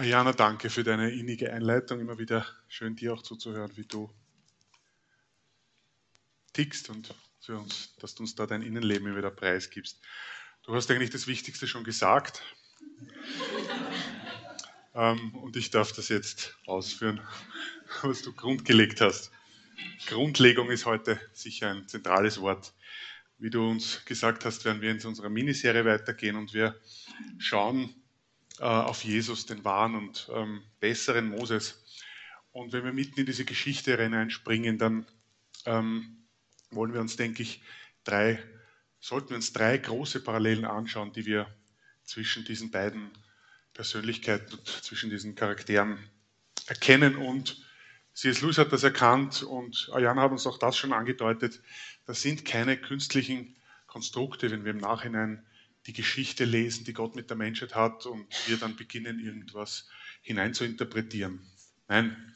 Ayana, 0.00 0.32
danke 0.32 0.70
für 0.70 0.82
deine 0.82 1.10
innige 1.10 1.52
Einleitung. 1.52 2.00
Immer 2.00 2.18
wieder 2.18 2.46
schön, 2.68 2.96
dir 2.96 3.12
auch 3.12 3.20
zuzuhören, 3.20 3.70
wie 3.76 3.84
du 3.84 4.10
tickst 6.54 6.88
und 6.88 7.14
für 7.38 7.58
uns, 7.58 7.94
dass 7.96 8.14
du 8.14 8.22
uns 8.22 8.34
da 8.34 8.46
dein 8.46 8.62
Innenleben 8.62 9.14
wieder 9.14 9.30
preisgibst. 9.30 10.00
Du 10.62 10.74
hast 10.74 10.90
eigentlich 10.90 11.10
das 11.10 11.26
Wichtigste 11.26 11.66
schon 11.66 11.84
gesagt. 11.84 12.42
ähm, 14.94 15.34
und 15.34 15.58
ich 15.58 15.68
darf 15.68 15.92
das 15.92 16.08
jetzt 16.08 16.56
ausführen, 16.64 17.20
was 18.00 18.22
du 18.22 18.32
grundgelegt 18.32 19.02
hast. 19.02 19.30
Grundlegung 20.06 20.70
ist 20.70 20.86
heute 20.86 21.20
sicher 21.34 21.72
ein 21.72 21.88
zentrales 21.88 22.40
Wort. 22.40 22.72
Wie 23.36 23.50
du 23.50 23.68
uns 23.68 24.02
gesagt 24.06 24.46
hast, 24.46 24.64
werden 24.64 24.80
wir 24.80 24.92
in 24.92 25.04
unserer 25.04 25.28
Miniserie 25.28 25.84
weitergehen 25.84 26.36
und 26.36 26.54
wir 26.54 26.80
schauen, 27.36 27.99
äh, 28.60 28.64
auf 28.64 29.04
Jesus, 29.04 29.46
den 29.46 29.64
wahren 29.64 29.94
und 29.94 30.30
ähm, 30.34 30.62
besseren 30.80 31.30
Moses. 31.30 31.82
Und 32.52 32.72
wenn 32.74 32.84
wir 32.84 32.92
mitten 32.92 33.18
in 33.18 33.26
diese 33.26 33.46
Geschichte 33.46 33.96
hineinspringen, 33.96 34.76
dann 34.76 35.06
ähm, 35.64 36.26
wollen 36.70 36.92
wir 36.92 37.00
uns, 37.00 37.16
denke 37.16 37.42
ich, 37.42 37.62
drei, 38.04 38.38
sollten 38.98 39.30
wir 39.30 39.36
uns 39.36 39.54
drei 39.54 39.78
große 39.78 40.22
Parallelen 40.22 40.66
anschauen, 40.66 41.12
die 41.12 41.24
wir 41.24 41.46
zwischen 42.04 42.44
diesen 42.44 42.70
beiden 42.70 43.10
Persönlichkeiten 43.72 44.52
und 44.52 44.68
zwischen 44.68 45.08
diesen 45.08 45.36
Charakteren 45.36 45.98
erkennen. 46.66 47.16
Und 47.16 47.64
C.S. 48.12 48.42
Lewis 48.42 48.58
hat 48.58 48.72
das 48.72 48.82
erkannt 48.82 49.42
und 49.42 49.88
Ayana 49.94 50.20
hat 50.20 50.32
uns 50.32 50.46
auch 50.46 50.58
das 50.58 50.76
schon 50.76 50.92
angedeutet. 50.92 51.62
Das 52.04 52.20
sind 52.20 52.44
keine 52.44 52.76
künstlichen 52.76 53.56
Konstrukte, 53.86 54.50
wenn 54.50 54.64
wir 54.64 54.72
im 54.72 54.78
Nachhinein 54.78 55.46
die 55.86 55.92
Geschichte 55.92 56.44
lesen, 56.44 56.84
die 56.84 56.92
Gott 56.92 57.16
mit 57.16 57.30
der 57.30 57.36
Menschheit 57.36 57.74
hat 57.74 58.06
und 58.06 58.26
wir 58.46 58.56
dann 58.56 58.76
beginnen, 58.76 59.18
irgendwas 59.18 59.88
hinein 60.22 60.54
zu 60.54 60.64
interpretieren. 60.64 61.40
Nein, 61.88 62.34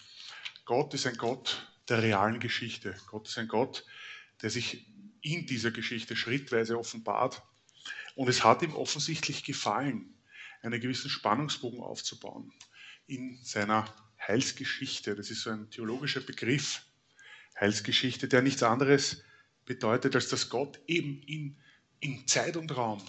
Gott 0.64 0.95
ist 0.95 1.06
ein 1.06 1.17
Gott 1.17 1.70
der 1.89 2.03
realen 2.03 2.41
Geschichte. 2.41 2.97
Gott 3.06 3.28
ist 3.28 3.39
ein 3.39 3.48
Gott, 3.48 3.84
der 4.42 4.51
sich 4.51 4.86
in 5.20 5.47
dieser 5.47 5.70
Geschichte 5.70 6.17
schrittweise 6.17 6.78
offenbart. 6.78 7.42
Und 8.14 8.28
es 8.28 8.45
hat 8.45 8.62
ihm 8.62 8.75
offensichtlich 8.75 9.45
gefallen, 9.45 10.14
einen 10.62 10.81
gewissen 10.81 11.11
Spannungsbogen 11.11 11.81
aufzubauen 11.81 12.53
in 13.06 13.39
seiner 13.42 13.95
Heilsgeschichte. 14.27 15.14
Das 15.14 15.31
ist 15.31 15.42
so 15.42 15.51
ein 15.51 15.70
theologischer 15.70 16.20
Begriff, 16.20 16.83
Heilsgeschichte, 17.61 18.27
der 18.27 18.42
nichts 18.42 18.62
anderes 18.62 19.23
bedeutet, 19.64 20.14
als 20.14 20.29
dass 20.29 20.48
Gott 20.48 20.81
eben 20.86 21.23
in, 21.23 21.56
in 22.01 22.27
Zeit 22.27 22.56
und 22.56 22.75
Raum 22.75 23.03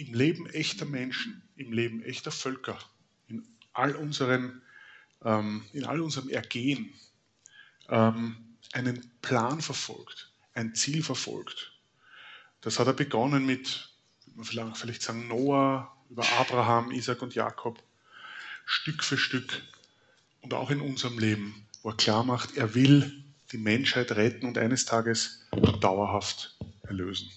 im 0.00 0.14
Leben 0.14 0.46
echter 0.46 0.86
Menschen, 0.86 1.42
im 1.56 1.72
Leben 1.72 2.02
echter 2.02 2.32
Völker, 2.32 2.78
in 3.28 3.46
all, 3.72 3.94
unseren, 3.94 4.62
ähm, 5.24 5.64
in 5.72 5.84
all 5.84 6.00
unserem 6.00 6.28
Ergehen 6.30 6.94
ähm, 7.88 8.36
einen 8.72 9.10
Plan 9.20 9.60
verfolgt, 9.60 10.32
ein 10.54 10.74
Ziel 10.74 11.02
verfolgt. 11.02 11.72
Das 12.62 12.78
hat 12.78 12.86
er 12.86 12.94
begonnen 12.94 13.44
mit, 13.44 13.90
man 14.34 14.74
vielleicht 14.74 15.02
sagen, 15.02 15.28
Noah, 15.28 15.94
über 16.08 16.24
Abraham, 16.38 16.90
Isaac 16.92 17.22
und 17.22 17.34
Jakob, 17.34 17.82
Stück 18.64 19.04
für 19.04 19.18
Stück 19.18 19.62
und 20.40 20.54
auch 20.54 20.70
in 20.70 20.80
unserem 20.80 21.18
Leben, 21.18 21.66
wo 21.82 21.90
er 21.90 21.96
klar 21.96 22.24
macht, 22.24 22.56
er 22.56 22.74
will 22.74 23.24
die 23.52 23.58
Menschheit 23.58 24.12
retten 24.12 24.46
und 24.46 24.58
eines 24.58 24.84
Tages 24.84 25.44
dauerhaft 25.80 26.56
erlösen. 26.82 27.30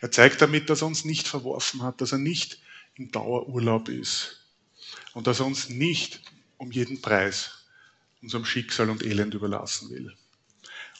Er 0.00 0.10
zeigt 0.10 0.40
damit, 0.42 0.70
dass 0.70 0.82
er 0.82 0.86
uns 0.86 1.04
nicht 1.04 1.28
verworfen 1.28 1.82
hat, 1.82 2.00
dass 2.00 2.12
er 2.12 2.18
nicht 2.18 2.60
im 2.94 3.10
Dauerurlaub 3.10 3.88
ist 3.88 4.44
und 5.14 5.26
dass 5.26 5.40
er 5.40 5.46
uns 5.46 5.68
nicht 5.68 6.22
um 6.58 6.70
jeden 6.70 7.00
Preis 7.00 7.66
unserem 8.20 8.44
Schicksal 8.44 8.90
und 8.90 9.02
Elend 9.02 9.34
überlassen 9.34 9.90
will. 9.90 10.14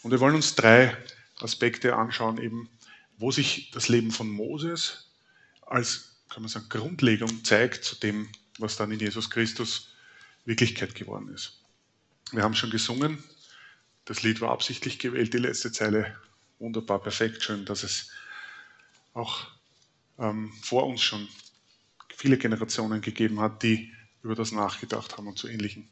Und 0.03 0.11
wir 0.11 0.21
wollen 0.21 0.35
uns 0.35 0.55
drei 0.55 0.97
Aspekte 1.41 1.97
anschauen, 1.97 2.39
eben, 2.39 2.69
wo 3.19 3.31
sich 3.31 3.71
das 3.71 3.89
Leben 3.89 4.11
von 4.11 4.29
Moses 4.29 5.11
als, 5.63 6.17
kann 6.29 6.43
man 6.43 6.49
sagen, 6.49 6.69
Grundlegung 6.69 7.45
zeigt 7.45 7.85
zu 7.85 7.97
dem, 7.97 8.29
was 8.59 8.77
dann 8.77 8.91
in 8.91 8.99
Jesus 8.99 9.31
Christus 9.31 9.95
Wirklichkeit 10.45 10.95
geworden 10.95 11.29
ist. 11.33 11.61
Wir 12.33 12.43
haben 12.43 12.55
schon 12.55 12.71
gesungen, 12.71 13.23
das 14.05 14.23
Lied 14.23 14.41
war 14.41 14.51
absichtlich 14.51 14.99
gewählt, 14.99 15.33
die 15.33 15.39
letzte 15.39 15.71
Zeile 15.71 16.17
wunderbar, 16.59 17.01
perfekt, 17.01 17.43
schön, 17.43 17.65
dass 17.65 17.85
es 17.85 18.11
auch 19.13 19.47
ähm, 20.19 20.53
vor 20.63 20.87
uns 20.87 21.03
schon 21.03 21.29
viele 22.15 22.39
Generationen 22.39 23.01
gegeben 23.01 23.41
hat, 23.41 23.63
die 23.63 23.93
über 24.23 24.35
das 24.35 24.53
nachgedacht 24.53 25.17
haben 25.17 25.27
und 25.27 25.39
zu 25.39 25.49
ähnlichen 25.49 25.89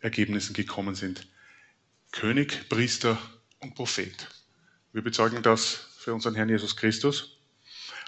Ergebnissen 0.00 0.54
gekommen 0.54 0.94
sind. 0.94 1.26
König, 2.12 2.68
Priester 2.68 3.18
und 3.60 3.74
Prophet. 3.74 4.28
Wir 4.92 5.02
bezeugen 5.02 5.42
das 5.42 5.88
für 5.96 6.14
unseren 6.14 6.34
Herrn 6.34 6.48
Jesus 6.48 6.76
Christus. 6.76 7.38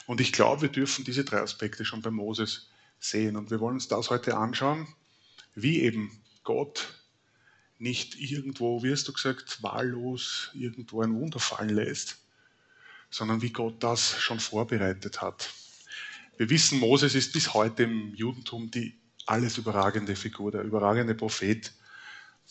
Und 0.06 0.20
ich 0.20 0.32
glaube, 0.32 0.62
wir 0.62 0.68
dürfen 0.68 1.04
diese 1.04 1.24
drei 1.24 1.40
Aspekte 1.40 1.84
schon 1.84 2.02
bei 2.02 2.10
Moses 2.10 2.68
sehen. 3.00 3.36
Und 3.36 3.50
wir 3.50 3.60
wollen 3.60 3.74
uns 3.74 3.88
das 3.88 4.10
heute 4.10 4.36
anschauen, 4.36 4.86
wie 5.54 5.80
eben 5.80 6.22
Gott 6.44 6.94
nicht 7.78 8.16
irgendwo, 8.18 8.82
wie 8.82 8.92
hast 8.92 9.08
du 9.08 9.12
gesagt, 9.12 9.62
wahllos 9.62 10.50
irgendwo 10.54 11.02
ein 11.02 11.14
Wunder 11.14 11.40
fallen 11.40 11.74
lässt, 11.74 12.18
sondern 13.10 13.42
wie 13.42 13.50
Gott 13.50 13.82
das 13.82 14.18
schon 14.20 14.40
vorbereitet 14.40 15.20
hat. 15.20 15.52
Wir 16.36 16.50
wissen, 16.50 16.78
Moses 16.78 17.14
ist 17.14 17.32
bis 17.32 17.54
heute 17.54 17.84
im 17.84 18.14
Judentum 18.14 18.70
die 18.70 18.98
alles 19.24 19.58
überragende 19.58 20.16
Figur, 20.16 20.52
der 20.52 20.62
überragende 20.62 21.14
Prophet 21.14 21.72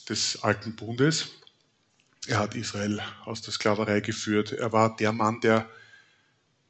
des 0.09 0.43
alten 0.43 0.75
Bundes. 0.75 1.29
Er 2.27 2.39
hat 2.39 2.55
Israel 2.55 3.01
aus 3.25 3.41
der 3.41 3.53
Sklaverei 3.53 3.99
geführt. 4.01 4.51
Er 4.51 4.71
war 4.73 4.95
der 4.95 5.11
Mann, 5.11 5.39
der 5.41 5.69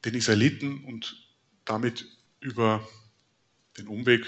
den 0.04 0.14
Israeliten 0.14 0.84
und 0.84 1.16
damit 1.64 2.06
über 2.42 2.86
den 3.78 3.88
Umweg, 3.88 4.26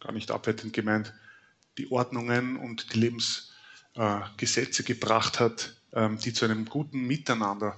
gar 0.00 0.12
nicht 0.12 0.30
abwertend 0.30 0.72
gemeint, 0.72 1.12
die 1.78 1.90
Ordnungen 1.90 2.56
und 2.56 2.92
die 2.92 2.98
Lebensgesetze 2.98 4.82
gebracht 4.82 5.38
hat, 5.38 5.76
ähm, 5.92 6.18
die 6.18 6.32
zu 6.32 6.44
einem 6.44 6.64
guten 6.64 7.06
Miteinander 7.06 7.76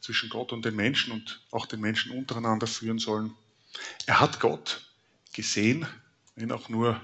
zwischen 0.00 0.30
Gott 0.30 0.52
und 0.52 0.64
den 0.64 0.76
Menschen 0.76 1.12
und 1.12 1.40
auch 1.50 1.66
den 1.66 1.80
Menschen 1.80 2.12
untereinander 2.12 2.66
führen 2.66 2.98
sollen. 2.98 3.34
Er 4.06 4.20
hat 4.20 4.40
Gott 4.40 4.90
gesehen, 5.32 5.86
wenn 6.36 6.52
auch 6.52 6.68
nur 6.68 7.00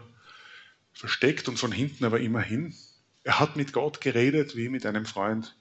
versteckt 0.93 1.49
und 1.49 1.59
von 1.59 1.73
hinten, 1.73 2.05
aber 2.05 2.21
immerhin. 2.21 2.75
Er 3.23 3.39
hat 3.39 3.57
mit 3.57 3.73
Gott 3.73 4.01
geredet 4.01 4.57
wie 4.57 4.69
mit 4.69 4.87
einem 4.87 5.05
Freund. 5.05 5.55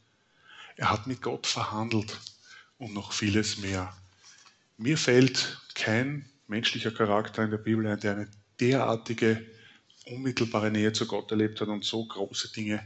Er 0.77 0.89
hat 0.89 1.07
mit 1.07 1.21
Gott 1.21 1.47
verhandelt 1.47 2.19
und 2.77 2.93
noch 2.93 3.11
vieles 3.11 3.57
mehr. 3.57 3.95
Mir 4.77 4.97
fällt 4.97 5.61
kein 5.73 6.29
menschlicher 6.47 6.91
Charakter 6.91 7.43
in 7.43 7.51
der 7.51 7.57
Bibel 7.57 7.85
ein, 7.87 7.99
der 7.99 8.13
eine 8.13 8.31
derartige 8.59 9.45
unmittelbare 10.05 10.71
Nähe 10.71 10.93
zu 10.93 11.07
Gott 11.07 11.31
erlebt 11.31 11.59
hat 11.61 11.67
und 11.67 11.83
so 11.83 12.05
große 12.05 12.51
Dinge 12.51 12.83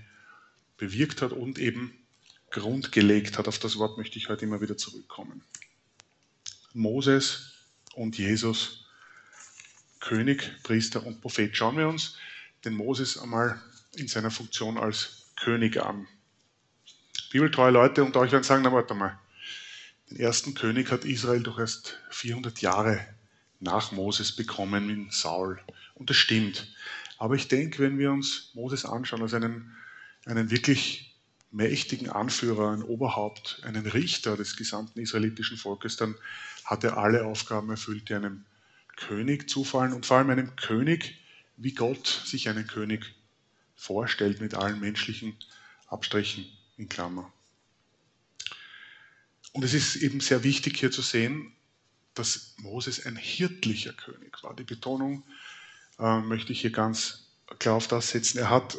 bewirkt 0.77 1.21
hat 1.21 1.33
und 1.33 1.59
eben 1.59 1.93
Grund 2.51 2.91
gelegt 2.91 3.37
hat. 3.37 3.47
Auf 3.47 3.59
das 3.59 3.77
Wort 3.77 3.97
möchte 3.97 4.17
ich 4.17 4.29
heute 4.29 4.45
immer 4.45 4.61
wieder 4.61 4.77
zurückkommen. 4.77 5.43
Moses 6.73 7.53
und 7.95 8.17
Jesus, 8.17 8.85
König, 9.99 10.51
Priester 10.63 11.05
und 11.05 11.21
Prophet. 11.21 11.55
Schauen 11.55 11.77
wir 11.77 11.87
uns 11.87 12.15
den 12.65 12.73
Moses 12.73 13.17
einmal 13.17 13.61
in 13.95 14.07
seiner 14.07 14.31
Funktion 14.31 14.77
als 14.77 15.31
König 15.35 15.77
an. 15.81 16.07
Bibeltreue 17.31 17.71
Leute 17.71 18.03
unter 18.03 18.21
euch 18.21 18.31
werden 18.31 18.43
sagen, 18.43 18.63
na 18.63 18.71
warte 18.71 18.93
mal, 18.93 19.19
den 20.09 20.19
ersten 20.19 20.53
König 20.55 20.91
hat 20.91 21.05
Israel 21.05 21.43
doch 21.43 21.59
erst 21.59 21.99
400 22.09 22.61
Jahre 22.61 23.05
nach 23.59 23.91
Moses 23.91 24.35
bekommen 24.35 24.89
in 24.89 25.11
Saul. 25.11 25.61
Und 25.93 26.09
das 26.09 26.17
stimmt. 26.17 26.73
Aber 27.17 27.35
ich 27.35 27.47
denke, 27.47 27.79
wenn 27.79 27.99
wir 27.99 28.11
uns 28.11 28.51
Moses 28.53 28.85
anschauen 28.85 29.21
als 29.21 29.33
einen, 29.33 29.75
einen 30.25 30.49
wirklich 30.49 31.08
mächtigen 31.51 32.09
Anführer, 32.09 32.71
ein 32.71 32.83
Oberhaupt, 32.83 33.61
einen 33.63 33.85
Richter 33.85 34.37
des 34.37 34.55
gesamten 34.55 34.99
israelitischen 34.99 35.57
Volkes, 35.57 35.97
dann 35.97 36.15
hat 36.65 36.83
er 36.83 36.97
alle 36.97 37.25
Aufgaben 37.25 37.69
erfüllt, 37.69 38.09
die 38.09 38.13
einem 38.13 38.45
König 38.95 39.49
zufallen 39.49 39.93
und 39.93 40.05
vor 40.05 40.17
allem 40.17 40.29
einem 40.29 40.55
König, 40.55 41.17
wie 41.57 41.73
Gott 41.73 42.23
sich 42.25 42.49
einen 42.49 42.67
König 42.67 43.15
vorstellt, 43.75 44.41
mit 44.41 44.53
allen 44.53 44.79
menschlichen 44.79 45.35
Abstrichen 45.87 46.45
in 46.77 46.89
Klammer. 46.89 47.31
Und 49.53 49.63
es 49.63 49.73
ist 49.73 49.95
eben 49.95 50.19
sehr 50.19 50.43
wichtig 50.43 50.77
hier 50.77 50.91
zu 50.91 51.01
sehen, 51.01 51.53
dass 52.13 52.53
Moses 52.57 53.05
ein 53.05 53.15
hirtlicher 53.15 53.93
König 53.93 54.43
war. 54.43 54.55
Die 54.55 54.63
Betonung 54.63 55.23
äh, 55.97 56.19
möchte 56.19 56.51
ich 56.51 56.61
hier 56.61 56.71
ganz 56.71 57.25
klar 57.57 57.75
auf 57.75 57.87
das 57.87 58.09
setzen. 58.09 58.37
Er 58.37 58.49
hat, 58.49 58.77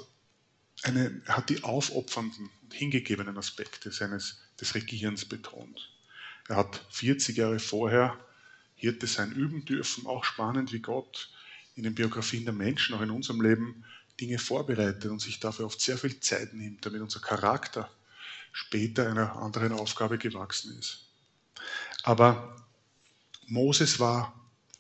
eine, 0.83 1.21
er 1.27 1.39
hat 1.39 1.49
die 1.51 1.65
aufopfernden 1.65 2.51
hingegebenen 2.73 3.37
Aspekte 3.37 3.91
seines, 3.91 4.41
des 4.61 4.75
Regierens 4.75 5.25
betont. 5.25 5.91
Er 6.49 6.57
hat 6.57 6.85
40 6.91 7.37
Jahre 7.37 7.59
vorher 7.59 8.19
Hirte 8.75 9.07
sein 9.07 9.33
üben 9.33 9.65
dürfen, 9.65 10.07
auch 10.07 10.25
spannend, 10.25 10.73
wie 10.73 10.81
Gott 10.81 11.31
in 11.77 11.83
den 11.83 11.95
Biografien 11.95 12.45
der 12.45 12.55
Menschen, 12.55 12.95
auch 12.95 13.03
in 13.03 13.11
unserem 13.11 13.41
Leben, 13.41 13.85
Dinge 14.21 14.39
vorbereitet 14.39 15.07
und 15.07 15.21
sich 15.21 15.41
dafür 15.41 15.67
oft 15.67 15.81
sehr 15.81 15.97
viel 15.97 16.19
Zeit 16.21 16.53
nimmt, 16.53 16.85
damit 16.85 17.01
unser 17.01 17.21
Charakter 17.21 17.91
später 18.53 19.09
einer 19.09 19.37
anderen 19.37 19.73
Aufgabe 19.73 20.19
gewachsen 20.19 20.79
ist. 20.79 21.07
Aber 22.03 22.67
Moses 23.47 24.01
war 24.01 24.35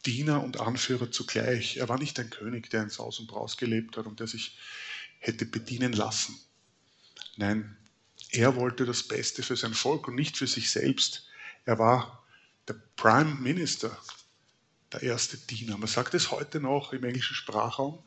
Diener 0.06 0.42
und 0.42 0.60
Anführer 0.60 1.10
zugleich. 1.10 1.76
Er 1.76 1.88
war 1.88 1.98
nicht 1.98 2.18
ein 2.18 2.30
König, 2.30 2.70
der 2.70 2.82
in 2.82 2.90
Saus 2.90 3.20
und 3.20 3.26
Braus 3.26 3.56
gelebt 3.56 3.96
hat 3.96 4.06
und 4.06 4.20
der 4.20 4.26
sich 4.26 4.58
hätte 5.18 5.44
bedienen 5.44 5.92
lassen. 5.92 6.38
Nein, 7.36 7.76
er 8.32 8.56
wollte 8.56 8.86
das 8.86 9.02
Beste 9.02 9.42
für 9.42 9.56
sein 9.56 9.74
Volk 9.74 10.08
und 10.08 10.14
nicht 10.14 10.36
für 10.36 10.46
sich 10.46 10.70
selbst. 10.70 11.26
Er 11.64 11.78
war 11.78 12.24
der 12.68 12.76
Prime 12.96 13.36
Minister, 13.36 13.96
der 14.92 15.02
erste 15.02 15.36
Diener. 15.36 15.76
Man 15.76 15.88
sagt 15.88 16.14
es 16.14 16.30
heute 16.30 16.60
noch 16.60 16.92
im 16.92 17.04
englischen 17.04 17.34
Sprachraum. 17.34 17.98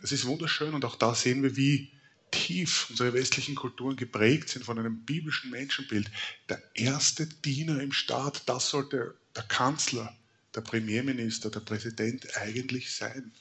Das 0.00 0.12
ist 0.12 0.26
wunderschön 0.26 0.74
und 0.74 0.84
auch 0.84 0.96
da 0.96 1.14
sehen 1.14 1.42
wir, 1.42 1.56
wie 1.56 1.90
tief 2.30 2.88
unsere 2.90 3.12
westlichen 3.12 3.54
Kulturen 3.54 3.96
geprägt 3.96 4.48
sind 4.48 4.64
von 4.64 4.78
einem 4.78 5.04
biblischen 5.04 5.50
Menschenbild. 5.50 6.10
Der 6.48 6.62
erste 6.74 7.26
Diener 7.26 7.80
im 7.80 7.92
Staat, 7.92 8.48
das 8.48 8.70
sollte 8.70 9.14
der 9.36 9.44
Kanzler, 9.44 10.14
der 10.54 10.60
Premierminister, 10.60 11.50
der 11.50 11.60
Präsident 11.60 12.36
eigentlich 12.36 12.94
sein. 12.94 13.32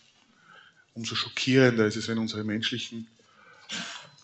Umso 0.93 1.15
schockierender 1.15 1.87
ist 1.87 1.95
es, 1.95 2.07
wenn 2.07 2.19
unsere 2.19 2.43
menschlichen 2.43 3.07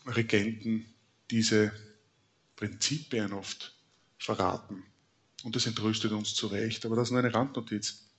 Regenten 0.06 0.86
diese 1.32 1.72
Prinzipien 2.60 3.32
oft 3.32 3.74
verraten. 4.18 4.84
Und 5.46 5.56
das 5.56 5.66
entrüstet 5.66 6.12
uns 6.12 6.36
zu 6.36 6.48
Recht, 6.48 6.86
aber 6.86 6.98
das 6.98 7.08
ist 7.08 7.12
nur 7.12 7.22
eine 7.22 7.34
Randnotiz. 7.34 8.10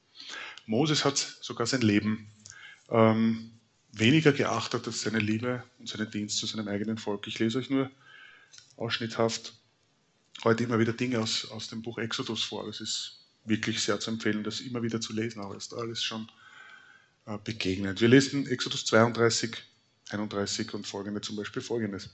Moses 0.64 1.04
hat 1.04 1.19
sogar 1.42 1.66
sein 1.66 1.82
Leben 1.82 2.31
ähm, 2.88 3.50
weniger 3.92 4.32
geachtet 4.32 4.87
als 4.87 5.02
seine 5.02 5.19
Liebe 5.19 5.62
und 5.78 5.90
seinen 5.90 6.10
Dienst 6.10 6.38
zu 6.38 6.46
seinem 6.46 6.69
eigenen 6.69 6.96
Volk. 6.96 7.26
Ich 7.26 7.38
lese 7.38 7.58
euch 7.58 7.69
nur 7.69 7.90
ausschnitthaft 8.78 9.52
heute 10.42 10.64
immer 10.64 10.78
wieder 10.78 10.94
Dinge 10.94 11.20
aus, 11.20 11.50
aus 11.50 11.69
dem 11.69 11.82
Buch 11.82 11.98
Exodus 11.98 12.42
vor. 12.42 12.64
Das 12.64 12.81
ist 12.81 13.19
wirklich 13.44 13.82
sehr 13.82 14.00
zu 14.00 14.10
empfehlen, 14.10 14.42
das 14.42 14.60
immer 14.60 14.82
wieder 14.82 15.02
zu 15.02 15.12
lesen, 15.12 15.42
aber 15.42 15.54
ist 15.54 15.75
alles 15.75 16.02
schon 16.02 16.31
äh, 17.26 17.37
begegnet. 17.44 18.00
Wir 18.00 18.08
lesen 18.08 18.46
Exodus 18.46 18.87
32, 18.87 19.54
31 20.08 20.72
und 20.72 20.87
folgende 20.87 21.20
zum 21.20 21.37
Beispiel 21.37 21.60
folgendes. 21.60 22.08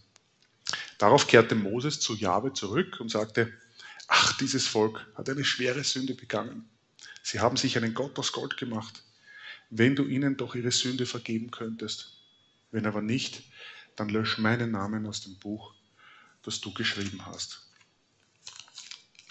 Darauf 0.98 1.26
kehrte 1.26 1.54
Moses 1.54 2.00
zu 2.00 2.14
Jahwe 2.14 2.52
zurück 2.52 2.98
und 3.00 3.10
sagte, 3.10 3.52
ach, 4.08 4.36
dieses 4.38 4.66
Volk 4.66 5.06
hat 5.14 5.28
eine 5.28 5.44
schwere 5.44 5.84
Sünde 5.84 6.14
begangen. 6.14 6.68
Sie 7.22 7.40
haben 7.40 7.56
sich 7.56 7.76
einen 7.76 7.94
Gott 7.94 8.18
aus 8.18 8.32
Gold 8.32 8.56
gemacht 8.56 9.02
wenn 9.70 9.96
du 9.96 10.04
ihnen 10.04 10.36
doch 10.36 10.54
ihre 10.54 10.70
Sünde 10.70 11.06
vergeben 11.06 11.50
könntest. 11.50 12.12
Wenn 12.70 12.86
aber 12.86 13.02
nicht, 13.02 13.42
dann 13.96 14.08
lösch 14.08 14.38
meinen 14.38 14.70
Namen 14.70 15.06
aus 15.06 15.22
dem 15.22 15.36
Buch, 15.36 15.74
das 16.42 16.60
du 16.60 16.72
geschrieben 16.72 17.24
hast. 17.26 17.62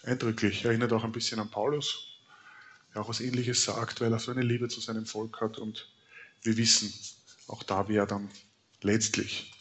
Eindrücklich, 0.04 0.66
erinnert 0.66 0.94
auch 0.94 1.04
ein 1.04 1.12
bisschen 1.12 1.40
an 1.40 1.50
Paulus, 1.50 2.20
der 2.94 3.02
auch 3.02 3.10
was 3.10 3.22
Ähnliches 3.22 3.64
sagt, 3.64 4.02
weil 4.02 4.12
er 4.12 4.20
so 4.20 4.32
eine 4.32 4.42
Liebe 4.42 4.68
zu 4.68 4.80
seinem 4.80 5.06
Volk 5.06 5.42
hat 5.42 5.58
und 5.58 5.90
wir 6.44 6.58
wissen 6.58 6.94
auch 7.48 7.64
da, 7.64 7.88
wie 7.90 7.96
er 7.96 8.06
dann 8.06 8.30
letztlich 8.82 9.52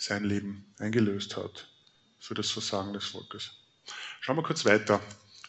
sein 0.00 0.24
Leben 0.24 0.64
eingelöst 0.78 1.36
hat 1.36 1.68
für 2.18 2.34
das 2.34 2.50
Versagen 2.50 2.92
des 2.94 3.04
Volkes. 3.04 3.52
Schauen 4.20 4.36
wir 4.36 4.42
kurz 4.42 4.64
weiter. 4.64 5.00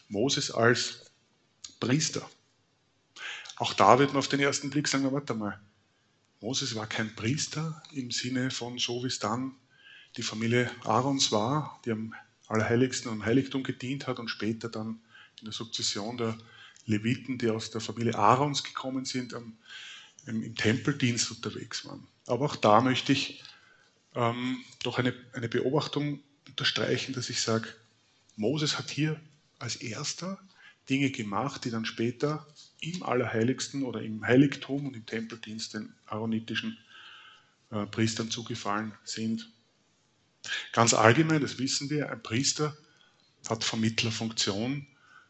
Moses 0.08 0.50
als 0.50 1.10
Priester. 1.80 2.28
Auch 3.56 3.72
da 3.72 3.98
wird 3.98 4.10
man 4.10 4.18
auf 4.18 4.28
den 4.28 4.40
ersten 4.40 4.70
Blick 4.70 4.88
sagen, 4.88 5.10
warte 5.10 5.34
mal, 5.34 5.58
Moses 6.40 6.74
war 6.74 6.86
kein 6.86 7.14
Priester 7.14 7.82
im 7.92 8.10
Sinne 8.10 8.50
von 8.50 8.78
so 8.78 9.02
wie 9.02 9.06
es 9.06 9.18
dann 9.18 9.54
die 10.16 10.22
Familie 10.22 10.70
Aarons 10.84 11.32
war, 11.32 11.80
die 11.84 11.92
am 11.92 12.14
Allerheiligsten 12.48 13.10
und 13.10 13.24
Heiligtum 13.24 13.62
gedient 13.62 14.06
hat 14.06 14.18
und 14.18 14.28
später 14.28 14.68
dann 14.68 15.00
in 15.38 15.46
der 15.46 15.52
Sukzession 15.52 16.18
der 16.18 16.36
Leviten, 16.84 17.38
die 17.38 17.48
aus 17.48 17.70
der 17.70 17.80
Familie 17.80 18.16
Aarons 18.16 18.64
gekommen 18.64 19.06
sind, 19.06 19.32
am, 19.32 19.56
im, 20.26 20.42
im, 20.42 20.54
Tempeldienst 20.56 21.30
unterwegs 21.30 21.86
waren. 21.86 22.06
Aber 22.26 22.44
auch 22.44 22.56
da 22.56 22.80
möchte 22.80 23.12
ich 23.12 23.42
ähm, 24.14 24.64
doch 24.82 24.98
eine, 24.98 25.14
eine 25.32 25.48
Beobachtung 25.48 26.20
unterstreichen, 26.48 27.14
dass 27.14 27.30
ich 27.30 27.40
sage, 27.40 27.68
Moses 28.36 28.78
hat 28.78 28.90
hier 28.90 29.20
als 29.58 29.76
erster 29.76 30.38
Dinge 30.88 31.10
gemacht, 31.10 31.64
die 31.64 31.70
dann 31.70 31.84
später 31.84 32.46
im 32.80 33.02
Allerheiligsten 33.02 33.84
oder 33.84 34.02
im 34.02 34.26
Heiligtum 34.26 34.86
und 34.86 34.96
im 34.96 35.06
Tempeldienst 35.06 35.74
den 35.74 35.94
aaronitischen 36.06 36.76
äh, 37.70 37.86
Priestern 37.86 38.30
zugefallen 38.30 38.92
sind. 39.04 39.48
Ganz 40.72 40.92
allgemein, 40.92 41.40
das 41.40 41.58
wissen 41.58 41.88
wir, 41.88 42.10
ein 42.10 42.22
Priester 42.22 42.76
hat 43.48 43.64
Vermittlerfunktion 43.64 44.86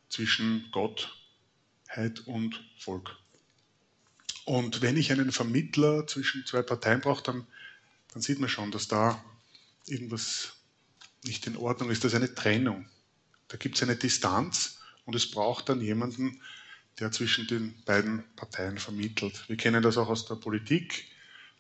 zwischen 0.08 0.70
Gottheit 0.73 2.20
und 2.26 2.62
Volk. 2.79 3.17
Und 4.44 4.82
wenn 4.82 4.96
ich 4.96 5.12
einen 5.12 5.32
Vermittler 5.32 6.06
zwischen 6.06 6.44
zwei 6.46 6.62
Parteien 6.62 7.00
brauche, 7.00 7.23
dann, 7.23 7.46
dann 8.12 8.23
sieht 8.23 8.38
man 8.38 8.49
schon, 8.49 8.70
dass 8.70 8.88
da 8.88 9.23
irgendwas 9.87 10.53
nicht 11.25 11.47
in 11.47 11.56
Ordnung 11.56 11.91
ist. 11.91 12.05
Das 12.05 12.12
ist 12.12 12.17
eine 12.17 12.35
Trennung. 12.35 12.88
Da 13.49 13.56
gibt 13.56 13.76
es 13.76 13.82
eine 13.82 13.97
Distanz 13.97 14.79
und 15.05 15.14
es 15.14 15.31
braucht 15.31 15.69
dann 15.69 15.81
jemanden, 15.81 16.41
der 16.99 17.11
zwischen 17.11 17.47
den 17.47 17.82
beiden 17.85 18.25
Parteien 18.37 18.79
vermittelt. 18.79 19.49
Wir 19.49 19.56
kennen 19.56 19.82
das 19.82 19.97
auch 19.97 20.09
aus 20.09 20.26
der 20.26 20.35
Politik, 20.37 21.06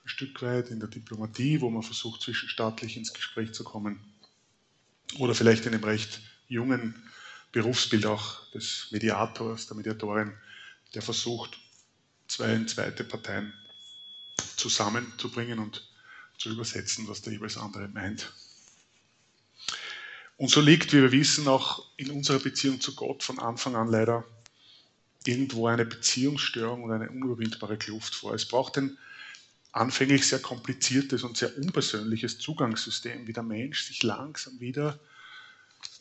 ein 0.04 0.08
Stück 0.08 0.42
weit 0.42 0.70
in 0.70 0.80
der 0.80 0.88
Diplomatie, 0.88 1.60
wo 1.60 1.70
man 1.70 1.82
versucht, 1.82 2.22
zwischenstaatlich 2.22 2.96
ins 2.96 3.12
Gespräch 3.12 3.52
zu 3.52 3.64
kommen. 3.64 4.00
Oder 5.18 5.34
vielleicht 5.34 5.66
in 5.66 5.74
einem 5.74 5.84
recht 5.84 6.20
jungen 6.48 6.94
Berufsbild 7.52 8.06
auch 8.06 8.50
des 8.50 8.88
Mediators, 8.90 9.66
der 9.68 9.76
Mediatorin, 9.76 10.32
der 10.94 11.02
versucht, 11.02 11.58
zwei 12.28 12.64
zweite 12.64 13.04
Parteien 13.04 13.52
zusammenzubringen 14.56 15.58
und 15.58 15.91
zu 16.42 16.50
übersetzen, 16.50 17.06
was 17.08 17.22
der 17.22 17.34
jeweils 17.34 17.56
andere 17.56 17.88
meint. 17.88 18.32
Und 20.36 20.50
so 20.50 20.60
liegt, 20.60 20.92
wie 20.92 21.00
wir 21.00 21.12
wissen, 21.12 21.46
auch 21.46 21.86
in 21.96 22.10
unserer 22.10 22.40
Beziehung 22.40 22.80
zu 22.80 22.96
Gott 22.96 23.22
von 23.22 23.38
Anfang 23.38 23.76
an 23.76 23.88
leider 23.88 24.24
irgendwo 25.24 25.68
eine 25.68 25.84
Beziehungsstörung 25.84 26.82
und 26.82 26.90
eine 26.90 27.08
unüberwindbare 27.10 27.76
Kluft 27.76 28.14
vor. 28.14 28.34
Es 28.34 28.46
braucht 28.46 28.76
ein 28.76 28.98
anfänglich 29.70 30.26
sehr 30.26 30.40
kompliziertes 30.40 31.22
und 31.22 31.36
sehr 31.36 31.56
unpersönliches 31.56 32.38
Zugangssystem, 32.38 33.26
wie 33.28 33.32
der 33.32 33.44
Mensch 33.44 33.84
sich 33.84 34.02
langsam 34.02 34.58
wieder 34.58 34.98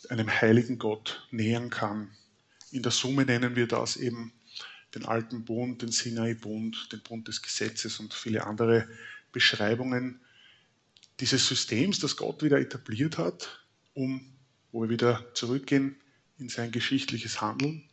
einem 0.09 0.29
heiligen 0.29 0.79
Gott 0.79 1.27
nähern 1.29 1.69
kann. 1.69 2.09
In 2.71 2.81
der 2.81 2.91
Summe 2.91 3.25
nennen 3.25 3.55
wir 3.55 3.67
das 3.67 3.95
eben 3.95 4.33
den 4.95 5.05
alten 5.05 5.45
Bund, 5.45 5.83
den 5.83 5.91
Sinai-Bund, 5.91 6.91
den 6.91 7.01
Bund 7.01 7.27
des 7.27 7.43
Gesetzes 7.43 7.99
und 7.99 8.13
viele 8.13 8.45
andere 8.45 8.87
Beschreibungen 9.31 10.19
dieses 11.21 11.47
Systems, 11.47 11.99
das 11.99 12.17
Gott 12.17 12.43
wieder 12.43 12.59
etabliert 12.59 13.17
hat, 13.17 13.61
um, 13.93 14.21
wo 14.71 14.81
wir 14.81 14.89
wieder 14.89 15.23
zurückgehen 15.33 15.95
in 16.39 16.49
sein 16.49 16.71
geschichtliches 16.71 17.39
Handeln, 17.39 17.83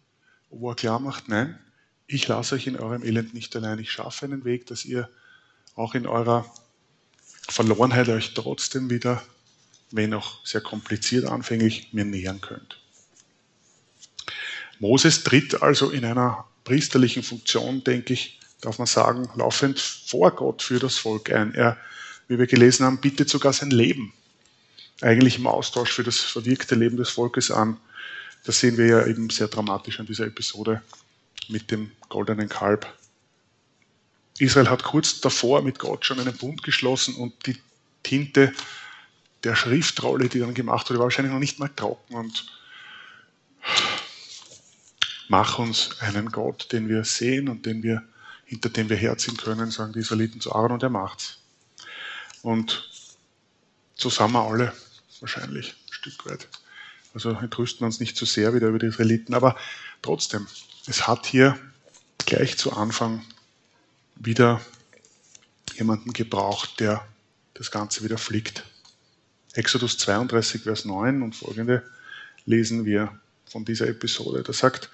wo 0.50 0.70
er 0.70 0.76
klar 0.76 0.98
macht, 0.98 1.28
nein, 1.28 1.58
ich 2.06 2.26
lasse 2.26 2.54
euch 2.54 2.66
in 2.66 2.78
eurem 2.78 3.04
Elend 3.04 3.34
nicht 3.34 3.54
allein, 3.54 3.78
ich 3.78 3.92
schaffe 3.92 4.24
einen 4.24 4.44
Weg, 4.44 4.66
dass 4.66 4.84
ihr 4.84 5.10
auch 5.74 5.94
in 5.94 6.06
eurer 6.06 6.50
Verlorenheit 7.48 8.08
euch 8.08 8.32
trotzdem 8.34 8.88
wieder, 8.88 9.22
wenn 9.90 10.14
auch 10.14 10.44
sehr 10.44 10.62
kompliziert 10.62 11.26
anfänglich, 11.26 11.92
mir 11.92 12.04
nähern 12.04 12.40
könnt. 12.40 12.80
Moses 14.78 15.22
tritt 15.22 15.62
also 15.62 15.90
in 15.90 16.04
einer 16.04 16.46
priesterlichen 16.64 17.22
Funktion, 17.22 17.84
denke 17.84 18.14
ich, 18.14 18.40
darf 18.60 18.78
man 18.78 18.86
sagen, 18.86 19.28
laufend 19.34 19.78
vor 19.78 20.30
Gott 20.34 20.62
für 20.62 20.78
das 20.78 20.96
Volk 20.96 21.30
ein. 21.30 21.54
Er, 21.54 21.76
wie 22.28 22.38
wir 22.38 22.46
gelesen 22.46 22.84
haben, 22.84 22.98
bietet 22.98 23.28
sogar 23.28 23.52
sein 23.52 23.70
Leben 23.70 24.12
eigentlich 25.00 25.38
im 25.38 25.46
Austausch 25.46 25.92
für 25.92 26.02
das 26.02 26.18
verwirkte 26.18 26.74
Leben 26.74 26.96
des 26.96 27.10
Volkes 27.10 27.50
an. 27.50 27.76
Das 28.44 28.60
sehen 28.60 28.76
wir 28.76 28.86
ja 28.86 29.06
eben 29.06 29.30
sehr 29.30 29.48
dramatisch 29.48 30.00
an 30.00 30.06
dieser 30.06 30.26
Episode 30.26 30.82
mit 31.48 31.70
dem 31.70 31.90
goldenen 32.08 32.48
Kalb. 32.48 32.86
Israel 34.38 34.68
hat 34.68 34.84
kurz 34.84 35.20
davor 35.20 35.62
mit 35.62 35.78
Gott 35.78 36.04
schon 36.04 36.20
einen 36.20 36.36
Bund 36.36 36.62
geschlossen 36.62 37.14
und 37.14 37.46
die 37.46 37.56
Tinte 38.02 38.52
der 39.44 39.56
Schriftrolle, 39.56 40.28
die 40.28 40.40
dann 40.40 40.54
gemacht 40.54 40.88
wurde, 40.88 40.98
war 40.98 41.06
wahrscheinlich 41.06 41.32
noch 41.32 41.40
nicht 41.40 41.58
mal 41.58 41.68
trocken 41.68 42.14
und 42.14 42.46
mach 45.28 45.58
uns 45.58 46.00
einen 46.00 46.30
Gott, 46.30 46.72
den 46.72 46.88
wir 46.88 47.04
sehen 47.04 47.48
und 47.48 47.66
den 47.66 47.82
wir, 47.82 48.02
hinter 48.44 48.68
dem 48.68 48.88
wir 48.88 48.96
herziehen 48.96 49.36
können, 49.36 49.70
sagen 49.70 49.92
die 49.92 50.00
Israeliten 50.00 50.40
zu 50.40 50.52
Aaron 50.52 50.72
und 50.72 50.82
er 50.82 50.90
macht's. 50.90 51.38
Und 52.42 52.88
so 53.94 54.10
sind 54.10 54.32
wir 54.32 54.42
alle 54.42 54.72
wahrscheinlich 55.20 55.70
ein 55.70 55.92
Stück 55.92 56.26
weit. 56.26 56.48
Also 57.14 57.30
entrüsten 57.30 57.80
wir 57.80 57.86
uns 57.86 58.00
nicht 58.00 58.16
zu 58.16 58.24
so 58.24 58.32
sehr 58.32 58.54
wieder 58.54 58.68
über 58.68 58.78
die 58.78 58.86
Israeliten, 58.86 59.34
aber 59.34 59.56
trotzdem, 60.02 60.46
es 60.86 61.06
hat 61.08 61.26
hier 61.26 61.58
gleich 62.26 62.56
zu 62.56 62.72
Anfang 62.72 63.24
wieder 64.16 64.60
jemanden 65.76 66.12
gebraucht, 66.12 66.80
der 66.80 67.06
das 67.54 67.70
Ganze 67.70 68.04
wieder 68.04 68.18
flickt. 68.18 68.64
Exodus 69.54 69.98
32, 69.98 70.62
Vers 70.62 70.84
9 70.84 71.22
und 71.22 71.34
folgende 71.34 71.82
lesen 72.44 72.84
wir 72.84 73.18
von 73.46 73.64
dieser 73.64 73.88
Episode. 73.88 74.42
Da 74.42 74.52
sagt 74.52 74.90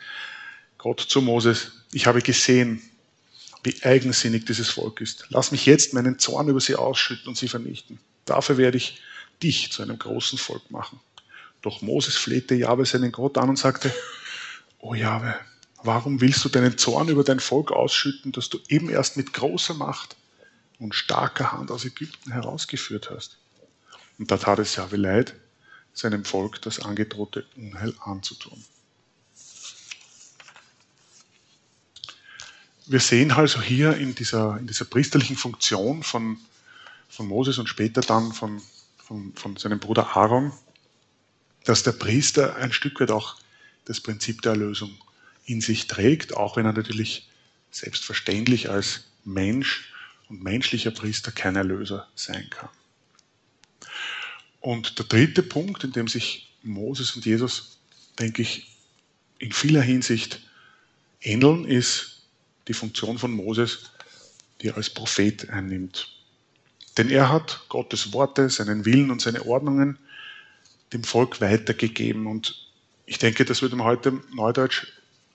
Gott 0.79 1.01
zu 1.01 1.21
Moses, 1.21 1.73
ich 1.93 2.07
habe 2.07 2.23
gesehen, 2.23 2.83
wie 3.65 3.83
eigensinnig 3.83 4.45
dieses 4.45 4.69
Volk 4.69 5.01
ist. 5.01 5.27
Lass 5.31 5.51
mich 5.51 5.67
jetzt 5.67 5.95
meinen 5.95 6.19
Zorn 6.19 6.49
über 6.49 6.61
sie 6.61 6.77
ausschütten 6.77 7.29
und 7.29 7.37
sie 7.37 7.49
vernichten. 7.49 7.99
Dafür 8.27 8.59
werde 8.59 8.77
ich 8.77 9.01
dich 9.43 9.73
zu 9.73 9.83
einem 9.83 9.99
großen 9.99 10.39
Volk 10.39 10.71
machen. 10.71 11.01
Doch 11.63 11.81
Moses 11.81 12.17
flehte 12.17 12.55
Jahwe 12.55 12.85
seinen 12.85 13.11
Gott 13.11 13.39
an 13.39 13.49
und 13.49 13.59
sagte, 13.59 13.93
O 14.79 14.95
Jahwe, 14.95 15.35
warum 15.83 16.21
willst 16.21 16.45
du 16.45 16.51
deinen 16.51 16.77
Zorn 16.77 17.09
über 17.09 17.25
dein 17.25 17.41
Volk 17.41 17.73
ausschütten, 17.73 18.33
das 18.33 18.51
du 18.51 18.59
eben 18.69 18.91
erst 18.91 19.17
mit 19.17 19.33
großer 19.33 19.75
Macht 19.75 20.17
und 20.79 20.95
starker 20.95 21.53
Hand 21.53 21.71
aus 21.71 21.87
Ägypten 21.87 22.33
herausgeführt 22.33 23.11
hast? 23.11 23.39
Und 24.19 24.31
da 24.31 24.37
tat 24.37 24.59
es 24.59 24.77
Jahwe 24.77 24.97
leid, 24.97 25.35
seinem 25.95 26.25
Volk 26.27 26.61
das 26.61 26.81
angedrohte 26.81 27.47
Unheil 27.57 27.95
anzutun. 28.01 28.63
Wir 32.87 33.01
sehen 33.01 33.31
also 33.33 33.63
hier 33.63 33.97
in 33.97 34.15
dieser, 34.15 34.59
in 34.59 34.67
dieser 34.67 34.85
priesterlichen 34.85 35.37
Funktion 35.37 36.03
von, 36.03 36.39
von 37.09 37.27
Moses 37.27 37.59
und 37.59 37.69
später 37.69 38.03
dann 38.03 38.33
von, 38.33 38.61
von, 38.99 39.33
von 39.35 39.57
seinem 39.57 39.81
Bruder 39.81 40.17
Aaron, 40.17 40.53
dass 41.65 41.83
der 41.83 41.93
Priester 41.93 42.57
ein 42.57 42.73
Stück 42.73 43.01
weit 43.01 43.11
auch 43.11 43.37
das 43.87 44.01
Prinzip 44.01 44.43
der 44.43 44.53
Erlösung 44.53 44.99
in 45.47 45.63
sich 45.63 45.87
trägt, 45.87 46.37
auch 46.37 46.57
wenn 46.57 46.67
er 46.67 46.73
natürlich 46.75 47.29
selbstverständlich 47.71 48.69
als 48.71 49.05
Mensch 49.25 49.93
und 50.29 50.43
menschlicher 50.43 50.91
Priester 50.91 51.33
kein 51.33 51.57
Erlöser 51.57 52.07
sein 52.15 52.49
kann. 52.51 52.69
Und 54.61 54.99
der 54.99 55.07
dritte 55.07 55.43
Punkt, 55.43 55.85
in 55.85 55.93
dem 55.93 56.09
sich 56.09 56.51
Moses 56.63 57.17
und 57.17 57.25
Jesus, 57.25 57.79
denke 58.19 58.43
ich, 58.43 58.71
in 59.39 59.53
vieler 59.53 59.83
Hinsicht 59.83 60.41
ähneln, 61.21 61.65
ist 61.65 62.14
die 62.69 62.75
Funktion 62.75 63.19
von 63.19 63.33
Moses, 63.33 63.91
die 64.61 64.69
er 64.69 64.77
als 64.77 64.91
Prophet 64.91 65.51
einnimmt. 65.51 66.09
Denn 66.97 67.11
er 67.11 67.31
hat 67.31 67.65
Gottes 67.69 68.13
Worte, 68.13 68.49
seinen 68.49 68.85
Willen 68.85 69.11
und 69.11 69.21
seine 69.21 69.47
Ordnungen 69.47 69.99
dem 70.93 71.05
Volk 71.05 71.41
weitergegeben. 71.41 72.27
Und 72.27 72.69
ich 73.07 73.19
denke, 73.19 73.45
das 73.45 73.63
würde 73.63 73.77
man 73.77 73.87
heute 73.87 74.21
neudeutsch 74.33 74.87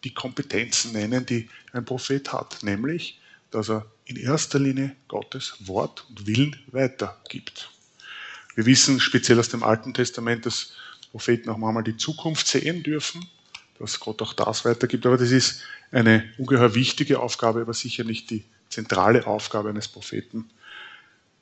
die 0.03 0.13
Kompetenzen 0.13 0.93
nennen, 0.93 1.25
die 1.25 1.50
ein 1.74 1.83
Prophet 1.83 2.31
hat, 2.31 2.63
nämlich, 2.63 3.19
dass 3.51 3.69
er 3.69 3.86
in 4.05 4.15
erster 4.15 4.59
Linie 4.59 4.95
Gottes 5.07 5.55
Wort 5.59 6.05
und 6.09 6.25
Willen 6.25 6.55
weitergibt. 6.67 7.69
Wir 8.55 8.65
wissen 8.65 9.00
speziell 9.00 9.39
aus 9.39 9.50
dem 9.50 9.63
Alten 9.63 9.93
Testament, 9.93 10.45
dass 10.45 10.74
Propheten 11.12 11.50
auch 11.50 11.57
manchmal 11.57 11.83
die 11.83 11.98
Zukunft 11.98 12.48
sehen 12.48 12.83
dürfen, 12.83 13.27
dass 13.79 14.00
Gott 14.00 14.21
auch 14.21 14.33
das 14.33 14.65
weitergibt. 14.65 15.05
Aber 15.05 15.17
das 15.17 15.31
ist 15.31 15.62
eine 15.91 16.31
ungeheuer 16.38 16.75
wichtige 16.75 17.19
Aufgabe, 17.19 17.62
aber 17.62 17.74
sicher 17.74 18.03
nicht 18.03 18.29
die 18.29 18.43
zentrale 18.69 19.25
Aufgabe 19.25 19.69
eines 19.69 19.88
Propheten 19.88 20.50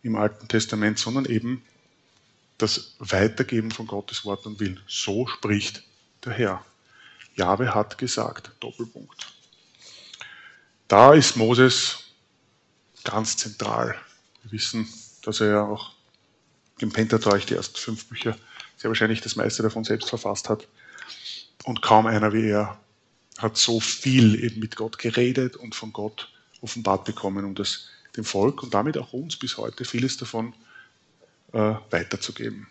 im 0.03 0.15
Alten 0.15 0.48
Testament, 0.48 1.00
sondern 1.00 1.25
eben 1.25 1.63
das 2.58 2.96
Weitergeben 3.00 3.72
von 3.72 3.88
Gottes 3.88 4.24
Wort 4.24 4.46
und 4.46 4.60
Willen. 4.60 4.79
So 4.88 5.27
spricht 5.27 5.84
der 6.24 6.34
Herr. 6.34 6.65
Jahwe 7.36 7.75
hat 7.75 7.98
gesagt, 7.98 8.51
Doppelpunkt. 8.60 9.27
Da 10.88 11.13
ist 11.13 11.36
Moses 11.36 12.00
ganz 13.03 13.38
zentral. 13.38 13.96
Wir 14.44 14.53
wissen, 14.53 14.88
dass 15.24 15.41
er 15.41 15.48
ja 15.48 15.63
auch 15.63 15.91
im 16.79 16.91
Pentateuch 16.91 17.46
die 17.46 17.56
ersten 17.56 17.77
fünf 17.77 18.06
Bücher 18.06 18.38
sehr 18.77 18.89
wahrscheinlich 18.89 19.22
das 19.22 19.36
meiste 19.36 19.63
davon 19.63 19.84
selbst 19.84 20.10
verfasst 20.10 20.50
hat. 20.50 20.67
Und 21.68 21.82
kaum 21.82 22.08
einer 22.08 22.32
wie 22.32 22.48
er 22.48 22.80
hat 23.40 23.58
so 23.58 23.82
viel 23.82 24.42
eben 24.42 24.62
mit 24.62 24.78
Gott 24.78 24.98
geredet 24.98 25.58
und 25.58 25.76
von 25.76 25.92
Gott 25.92 26.32
offenbart 26.62 27.04
bekommen, 27.04 27.44
um 27.44 27.56
das 27.56 27.90
dem 28.16 28.24
Volk 28.24 28.64
und 28.64 28.74
damit 28.74 28.98
auch 28.98 29.12
uns 29.12 29.36
bis 29.36 29.58
heute 29.58 29.84
vieles 29.84 30.16
davon 30.16 30.54
äh, 31.52 31.74
weiterzugeben. 31.90 32.68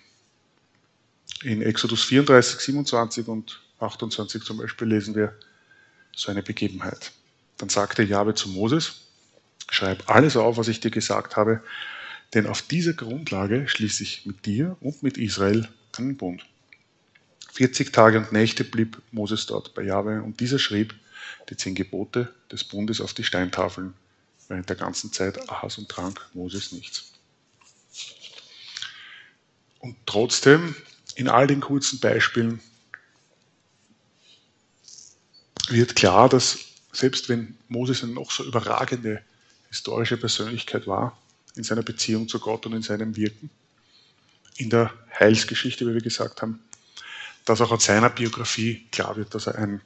In 1.43 1.61
Exodus 1.61 2.05
34, 2.05 2.59
27 2.59 3.29
und 3.29 3.61
28 3.81 4.43
zum 4.43 4.57
Beispiel 4.57 4.88
lesen 4.88 5.15
wir 5.15 5.38
so 6.15 6.31
eine 6.31 6.43
Begebenheit. 6.43 7.12
Dann 7.59 7.69
sagte 7.69 8.03
Jahwe 8.03 8.35
zu 8.35 8.49
Moses, 8.49 9.03
schreib 9.71 10.09
alles 10.09 10.38
auf, 10.38 10.57
was 10.57 10.69
ich 10.69 10.81
dir 10.81 10.91
gesagt 10.91 11.37
habe, 11.37 11.62
denn 12.33 12.47
auf 12.47 12.62
dieser 12.62 12.95
Grundlage 12.95 13.69
schließe 13.69 14.03
ich 14.03 14.25
mit 14.25 14.47
dir 14.47 14.79
und 14.81 15.03
mit 15.03 15.19
Israel 15.19 15.69
einen 15.99 16.17
Bund. 16.17 16.47
40 17.57 17.91
Tage 17.91 18.19
und 18.19 18.33
Nächte 18.33 18.65
blieb 18.65 19.01
Moses 19.13 19.47
dort 19.47 19.73
bei 19.73 19.83
Jahwe 19.83 20.23
und 20.23 20.41
dieser 20.41 20.59
schrieb 20.59 20.95
die 21.49 21.57
zehn 21.57 21.75
Gebote 21.75 22.35
des 22.53 22.65
Bundes 22.65 23.01
auf 23.01 23.15
die 23.15 23.25
Steintafeln. 23.25 23.95
Während 24.49 24.69
der 24.69 24.77
ganzen 24.77 25.11
Zeit 25.11 25.49
aß 25.51 25.79
und 25.79 25.89
trank 25.89 26.21
Moses 26.35 26.71
nichts. 26.73 27.13
Und 29.79 29.97
trotzdem, 30.05 30.77
in 31.15 31.29
all 31.29 31.47
den 31.47 31.61
kurzen 31.61 31.99
Beispielen, 31.99 32.61
wird 35.69 35.97
klar, 35.97 36.29
dass 36.29 36.59
selbst 36.93 37.31
wenn 37.31 37.57
Moses 37.69 38.03
eine 38.03 38.13
noch 38.13 38.31
so 38.31 38.45
überragende 38.45 39.23
historische 39.71 40.19
Persönlichkeit 40.19 40.87
war, 40.87 41.19
in 41.55 41.65
seiner 41.65 41.83
Beziehung 41.83 42.29
zu 42.29 42.39
Gott 42.39 42.67
und 42.67 42.75
in 42.75 42.83
seinem 42.83 43.17
Wirken. 43.17 43.49
In 44.59 44.69
der 44.69 44.93
Heilsgeschichte, 45.19 45.87
wie 45.87 45.95
wir 45.95 46.03
gesagt 46.03 46.43
haben, 46.43 46.61
dass 47.47 47.61
auch 47.61 47.73
an 47.73 47.79
seiner 47.79 48.11
Biografie 48.11 48.87
klar 48.91 49.17
wird, 49.17 49.35
dass 49.35 49.47
er 49.47 49.57
ein 49.57 49.81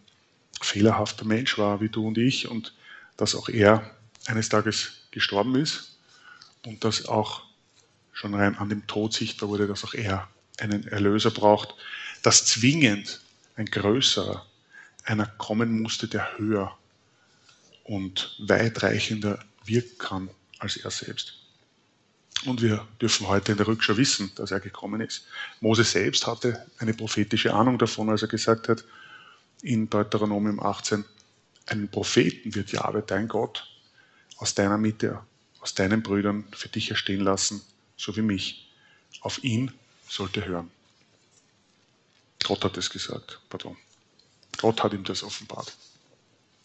fehlerhafter 0.60 1.24
Mensch 1.24 1.56
war, 1.58 1.80
wie 1.80 1.88
du 1.88 2.06
und 2.06 2.18
ich, 2.18 2.48
und 2.48 2.74
dass 3.16 3.34
auch 3.34 3.48
er 3.48 3.88
eines 4.26 4.48
Tages 4.48 5.02
gestorben 5.10 5.54
ist 5.54 5.98
und 6.64 6.84
dass 6.84 7.06
auch 7.06 7.42
schon 8.12 8.34
rein 8.34 8.56
an 8.56 8.68
dem 8.68 8.86
Tod 8.86 9.12
sichtbar 9.12 9.48
wurde, 9.48 9.66
dass 9.66 9.84
auch 9.84 9.94
er 9.94 10.28
einen 10.58 10.86
Erlöser 10.88 11.30
braucht, 11.30 11.74
dass 12.22 12.44
zwingend 12.46 13.20
ein 13.56 13.66
größerer 13.66 14.46
einer 15.04 15.26
kommen 15.26 15.80
musste, 15.80 16.08
der 16.08 16.38
höher 16.38 16.76
und 17.84 18.36
weitreichender 18.38 19.44
wirken 19.64 19.98
kann 19.98 20.30
als 20.58 20.76
er 20.76 20.90
selbst. 20.90 21.34
Und 22.46 22.62
wir 22.62 22.86
dürfen 23.00 23.28
heute 23.28 23.52
in 23.52 23.58
der 23.58 23.66
Rückschau 23.66 23.96
wissen, 23.96 24.32
dass 24.34 24.50
er 24.50 24.60
gekommen 24.60 25.00
ist. 25.02 25.26
Mose 25.60 25.84
selbst 25.84 26.26
hatte 26.26 26.66
eine 26.78 26.94
prophetische 26.94 27.52
Ahnung 27.52 27.78
davon, 27.78 28.08
als 28.08 28.22
er 28.22 28.28
gesagt 28.28 28.68
hat, 28.68 28.84
in 29.62 29.90
Deuteronomium 29.90 30.58
18, 30.60 31.04
einen 31.66 31.88
Propheten 31.88 32.54
wird 32.54 32.72
Jahwe, 32.72 33.02
dein 33.06 33.28
Gott, 33.28 33.68
aus 34.38 34.54
deiner 34.54 34.78
Mitte, 34.78 35.20
aus 35.60 35.74
deinen 35.74 36.02
Brüdern 36.02 36.44
für 36.52 36.70
dich 36.70 36.90
erstehen 36.90 37.20
lassen, 37.20 37.60
so 37.96 38.16
wie 38.16 38.22
mich. 38.22 38.70
Auf 39.20 39.44
ihn 39.44 39.72
sollte 40.08 40.46
hören. 40.46 40.70
Gott 42.42 42.64
hat 42.64 42.78
es 42.78 42.88
gesagt, 42.88 43.38
pardon. 43.50 43.76
Gott 44.56 44.82
hat 44.82 44.94
ihm 44.94 45.04
das 45.04 45.22
offenbart. 45.22 45.76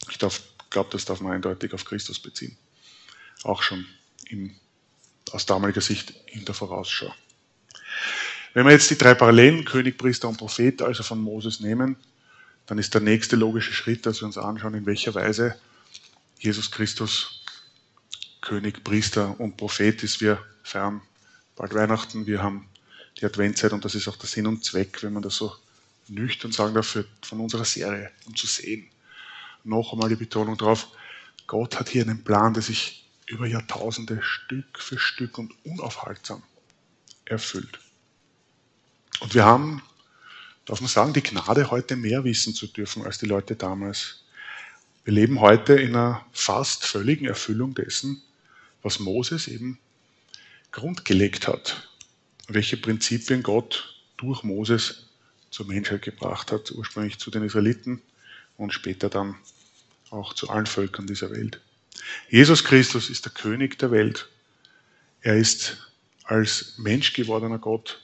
Ich 0.08 0.18
glaube, 0.18 0.90
das 0.90 1.04
darf 1.04 1.20
man 1.20 1.32
eindeutig 1.32 1.74
auf 1.74 1.84
Christus 1.84 2.18
beziehen. 2.18 2.56
Auch 3.42 3.62
schon 3.62 3.86
im 4.30 4.56
aus 5.32 5.46
damaliger 5.46 5.80
Sicht 5.80 6.14
in 6.26 6.44
der 6.44 6.54
Vorausschau. 6.54 7.14
Wenn 8.54 8.64
wir 8.64 8.72
jetzt 8.72 8.90
die 8.90 8.98
drei 8.98 9.14
Parallelen, 9.14 9.64
König, 9.64 9.98
Priester 9.98 10.28
und 10.28 10.38
Prophet, 10.38 10.80
also 10.80 11.02
von 11.02 11.20
Moses 11.20 11.60
nehmen, 11.60 11.96
dann 12.66 12.78
ist 12.78 12.94
der 12.94 13.00
nächste 13.00 13.36
logische 13.36 13.72
Schritt, 13.72 14.06
dass 14.06 14.20
wir 14.20 14.26
uns 14.26 14.38
anschauen, 14.38 14.74
in 14.74 14.86
welcher 14.86 15.14
Weise 15.14 15.56
Jesus 16.38 16.70
Christus 16.70 17.42
König, 18.40 18.84
Priester 18.84 19.38
und 19.40 19.56
Prophet 19.56 20.02
ist. 20.02 20.20
Wir 20.20 20.38
feiern 20.62 21.00
bald 21.54 21.74
Weihnachten, 21.74 22.26
wir 22.26 22.42
haben 22.42 22.68
die 23.20 23.24
Adventzeit 23.24 23.72
und 23.72 23.84
das 23.84 23.94
ist 23.94 24.08
auch 24.08 24.16
der 24.16 24.28
Sinn 24.28 24.46
und 24.46 24.64
Zweck, 24.64 25.02
wenn 25.02 25.12
man 25.12 25.22
das 25.22 25.36
so 25.36 25.54
nüchtern 26.08 26.52
sagen 26.52 26.74
darf, 26.74 26.98
von 27.22 27.40
unserer 27.40 27.64
Serie, 27.64 28.10
um 28.26 28.36
zu 28.36 28.46
sehen. 28.46 28.88
Noch 29.64 29.92
einmal 29.92 30.08
die 30.08 30.16
Betonung 30.16 30.56
drauf, 30.56 30.88
Gott 31.46 31.78
hat 31.78 31.88
hier 31.88 32.02
einen 32.02 32.22
Plan, 32.22 32.54
der 32.54 32.62
sich 32.62 33.05
über 33.26 33.46
Jahrtausende 33.46 34.22
Stück 34.22 34.78
für 34.78 34.98
Stück 34.98 35.38
und 35.38 35.52
unaufhaltsam 35.64 36.42
erfüllt. 37.24 37.78
Und 39.20 39.34
wir 39.34 39.44
haben, 39.44 39.82
darf 40.64 40.80
man 40.80 40.88
sagen, 40.88 41.12
die 41.12 41.22
Gnade, 41.22 41.70
heute 41.70 41.96
mehr 41.96 42.24
wissen 42.24 42.54
zu 42.54 42.66
dürfen 42.66 43.04
als 43.04 43.18
die 43.18 43.26
Leute 43.26 43.56
damals. 43.56 44.24
Wir 45.04 45.12
leben 45.12 45.40
heute 45.40 45.74
in 45.74 45.94
einer 45.94 46.24
fast 46.32 46.84
völligen 46.84 47.26
Erfüllung 47.26 47.74
dessen, 47.74 48.22
was 48.82 48.98
Moses 48.98 49.48
eben 49.48 49.78
grundgelegt 50.70 51.48
hat. 51.48 51.88
Welche 52.48 52.76
Prinzipien 52.76 53.42
Gott 53.42 53.96
durch 54.16 54.42
Moses 54.42 55.06
zur 55.50 55.66
Menschheit 55.66 56.02
gebracht 56.02 56.52
hat, 56.52 56.70
ursprünglich 56.70 57.18
zu 57.18 57.30
den 57.30 57.42
Israeliten 57.42 58.02
und 58.56 58.72
später 58.72 59.08
dann 59.08 59.36
auch 60.10 60.34
zu 60.34 60.50
allen 60.50 60.66
Völkern 60.66 61.06
dieser 61.06 61.30
Welt. 61.30 61.60
Jesus 62.28 62.64
Christus 62.64 63.10
ist 63.10 63.24
der 63.24 63.32
König 63.32 63.78
der 63.78 63.90
Welt. 63.90 64.28
Er 65.20 65.36
ist 65.36 65.92
als 66.24 66.74
Mensch 66.78 67.12
gewordener 67.12 67.58
Gott 67.58 68.02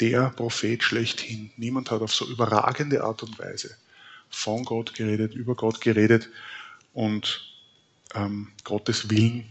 der 0.00 0.30
Prophet 0.30 0.82
schlechthin. 0.82 1.50
Niemand 1.56 1.90
hat 1.90 2.00
auf 2.00 2.14
so 2.14 2.26
überragende 2.26 3.04
Art 3.04 3.22
und 3.22 3.38
Weise 3.38 3.76
von 4.30 4.64
Gott 4.64 4.94
geredet, 4.94 5.34
über 5.34 5.54
Gott 5.54 5.80
geredet 5.80 6.28
und 6.94 7.46
ähm, 8.14 8.48
Gottes 8.64 9.10
Willen, 9.10 9.44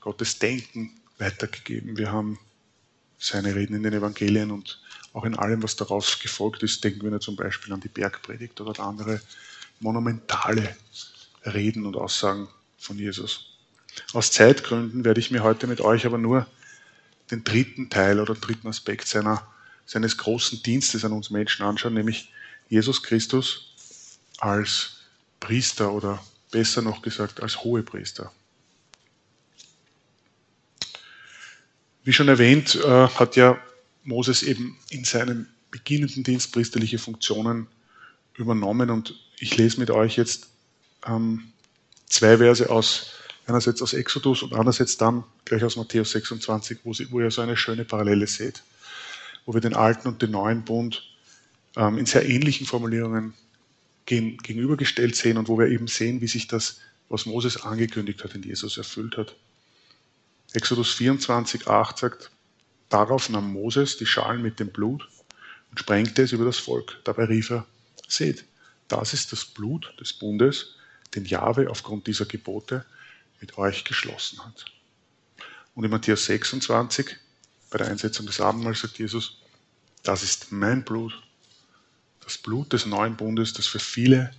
Gottes 0.00 0.38
Denken 0.38 0.92
weitergegeben. 1.18 1.96
Wir 1.96 2.10
haben 2.10 2.38
seine 3.18 3.54
Reden 3.54 3.76
in 3.76 3.82
den 3.82 3.92
Evangelien 3.92 4.50
und 4.50 4.80
auch 5.12 5.24
in 5.24 5.36
allem, 5.36 5.62
was 5.62 5.76
daraus 5.76 6.18
gefolgt 6.18 6.62
ist, 6.64 6.82
denken 6.82 7.10
wir 7.10 7.20
zum 7.20 7.36
Beispiel 7.36 7.72
an 7.72 7.80
die 7.80 7.88
Bergpredigt 7.88 8.60
oder 8.60 8.82
andere 8.82 9.20
monumentale 9.78 10.76
Reden 11.44 11.86
und 11.86 11.96
Aussagen 11.96 12.48
von 12.84 12.98
Jesus. 12.98 13.46
Aus 14.12 14.30
Zeitgründen 14.30 15.04
werde 15.04 15.20
ich 15.20 15.30
mir 15.30 15.42
heute 15.42 15.66
mit 15.66 15.80
euch 15.80 16.04
aber 16.06 16.18
nur 16.18 16.46
den 17.30 17.44
dritten 17.44 17.88
Teil 17.88 18.20
oder 18.20 18.34
dritten 18.34 18.68
Aspekt 18.68 19.08
seiner, 19.08 19.46
seines 19.86 20.18
großen 20.18 20.62
Dienstes 20.62 21.04
an 21.04 21.12
uns 21.12 21.30
Menschen 21.30 21.64
anschauen, 21.64 21.94
nämlich 21.94 22.30
Jesus 22.68 23.02
Christus 23.02 24.16
als 24.38 24.98
Priester 25.40 25.92
oder 25.92 26.22
besser 26.50 26.82
noch 26.82 27.02
gesagt 27.02 27.42
als 27.42 27.64
Hohepriester. 27.64 28.32
Wie 32.04 32.12
schon 32.12 32.28
erwähnt, 32.28 32.74
äh, 32.74 33.08
hat 33.08 33.36
ja 33.36 33.58
Moses 34.02 34.42
eben 34.42 34.78
in 34.90 35.04
seinem 35.04 35.46
beginnenden 35.70 36.22
Dienst 36.22 36.52
priesterliche 36.52 36.98
Funktionen 36.98 37.66
übernommen 38.34 38.90
und 38.90 39.14
ich 39.38 39.56
lese 39.56 39.80
mit 39.80 39.90
euch 39.90 40.16
jetzt 40.16 40.50
ähm, 41.06 41.53
zwei 42.06 42.38
Verse 42.38 42.68
aus, 42.70 43.12
einerseits 43.46 43.82
aus 43.82 43.92
Exodus 43.92 44.42
und 44.42 44.52
andererseits 44.52 44.96
dann 44.96 45.24
gleich 45.44 45.64
aus 45.64 45.76
Matthäus 45.76 46.10
26, 46.12 46.78
wo, 46.84 46.92
sie, 46.92 47.10
wo 47.10 47.20
ihr 47.20 47.30
so 47.30 47.42
eine 47.42 47.56
schöne 47.56 47.84
Parallele 47.84 48.26
seht, 48.26 48.62
wo 49.46 49.54
wir 49.54 49.60
den 49.60 49.74
alten 49.74 50.08
und 50.08 50.22
den 50.22 50.30
neuen 50.30 50.64
Bund 50.64 51.02
ähm, 51.76 51.98
in 51.98 52.06
sehr 52.06 52.28
ähnlichen 52.28 52.66
Formulierungen 52.66 53.34
gen, 54.06 54.38
gegenübergestellt 54.38 55.16
sehen 55.16 55.36
und 55.38 55.48
wo 55.48 55.58
wir 55.58 55.68
eben 55.68 55.88
sehen, 55.88 56.20
wie 56.20 56.28
sich 56.28 56.46
das, 56.46 56.80
was 57.08 57.26
Moses 57.26 57.62
angekündigt 57.62 58.24
hat, 58.24 58.34
in 58.34 58.42
Jesus 58.42 58.78
erfüllt 58.78 59.16
hat. 59.16 59.34
Exodus 60.52 60.92
24, 60.94 61.66
8 61.66 61.98
sagt, 61.98 62.30
darauf 62.88 63.28
nahm 63.28 63.52
Moses 63.52 63.96
die 63.96 64.06
Schalen 64.06 64.42
mit 64.42 64.60
dem 64.60 64.68
Blut 64.68 65.08
und 65.70 65.80
sprengte 65.80 66.22
es 66.22 66.32
über 66.32 66.44
das 66.44 66.58
Volk. 66.58 67.00
Dabei 67.04 67.24
rief 67.24 67.50
er, 67.50 67.66
seht, 68.06 68.44
das 68.88 69.14
ist 69.14 69.32
das 69.32 69.44
Blut 69.44 69.92
des 70.00 70.12
Bundes, 70.12 70.73
den 71.14 71.24
Jahwe 71.24 71.70
aufgrund 71.70 72.06
dieser 72.06 72.26
Gebote 72.26 72.84
mit 73.40 73.58
euch 73.58 73.84
geschlossen 73.84 74.44
hat. 74.44 74.64
Und 75.74 75.84
in 75.84 75.90
Matthäus 75.90 76.26
26, 76.26 77.16
bei 77.70 77.78
der 77.78 77.88
Einsetzung 77.88 78.26
des 78.26 78.40
Abendmahls, 78.40 78.80
sagt 78.80 78.98
Jesus, 78.98 79.38
das 80.02 80.22
ist 80.22 80.52
mein 80.52 80.84
Blut, 80.84 81.20
das 82.20 82.38
Blut 82.38 82.72
des 82.72 82.86
neuen 82.86 83.16
Bundes, 83.16 83.52
das 83.52 83.66
für 83.66 83.78
viele 83.78 84.30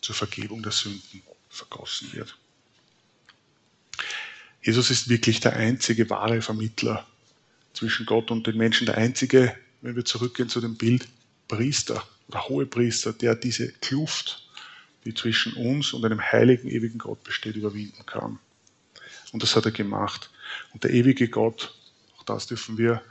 zur 0.00 0.14
Vergebung 0.14 0.62
der 0.62 0.72
Sünden 0.72 1.22
vergossen 1.48 2.12
wird. 2.12 2.36
Jesus 4.62 4.90
ist 4.90 5.08
wirklich 5.08 5.40
der 5.40 5.54
einzige 5.54 6.08
wahre 6.10 6.42
Vermittler 6.42 7.06
zwischen 7.72 8.06
Gott 8.06 8.30
und 8.30 8.46
den 8.46 8.56
Menschen, 8.56 8.86
der 8.86 8.96
einzige, 8.96 9.56
wenn 9.80 9.96
wir 9.96 10.04
zurückgehen 10.04 10.48
zu 10.48 10.60
dem 10.60 10.76
Bild, 10.76 11.08
Priester 11.48 12.06
oder 12.28 12.48
Hohepriester, 12.48 13.12
der 13.12 13.34
diese 13.34 13.72
Kluft, 13.72 14.48
die 15.04 15.14
zwischen 15.14 15.54
uns 15.54 15.92
und 15.92 16.04
einem 16.04 16.20
heiligen, 16.20 16.68
ewigen 16.68 16.98
Gott 16.98 17.24
besteht, 17.24 17.56
überwinden 17.56 18.04
kann. 18.06 18.38
Und 19.32 19.42
das 19.42 19.56
hat 19.56 19.64
er 19.64 19.72
gemacht. 19.72 20.30
Und 20.72 20.84
der 20.84 20.90
ewige 20.90 21.28
Gott, 21.28 21.74
auch 22.18 22.24
das 22.24 22.46
dürfen 22.46 22.76
wir 22.78 23.02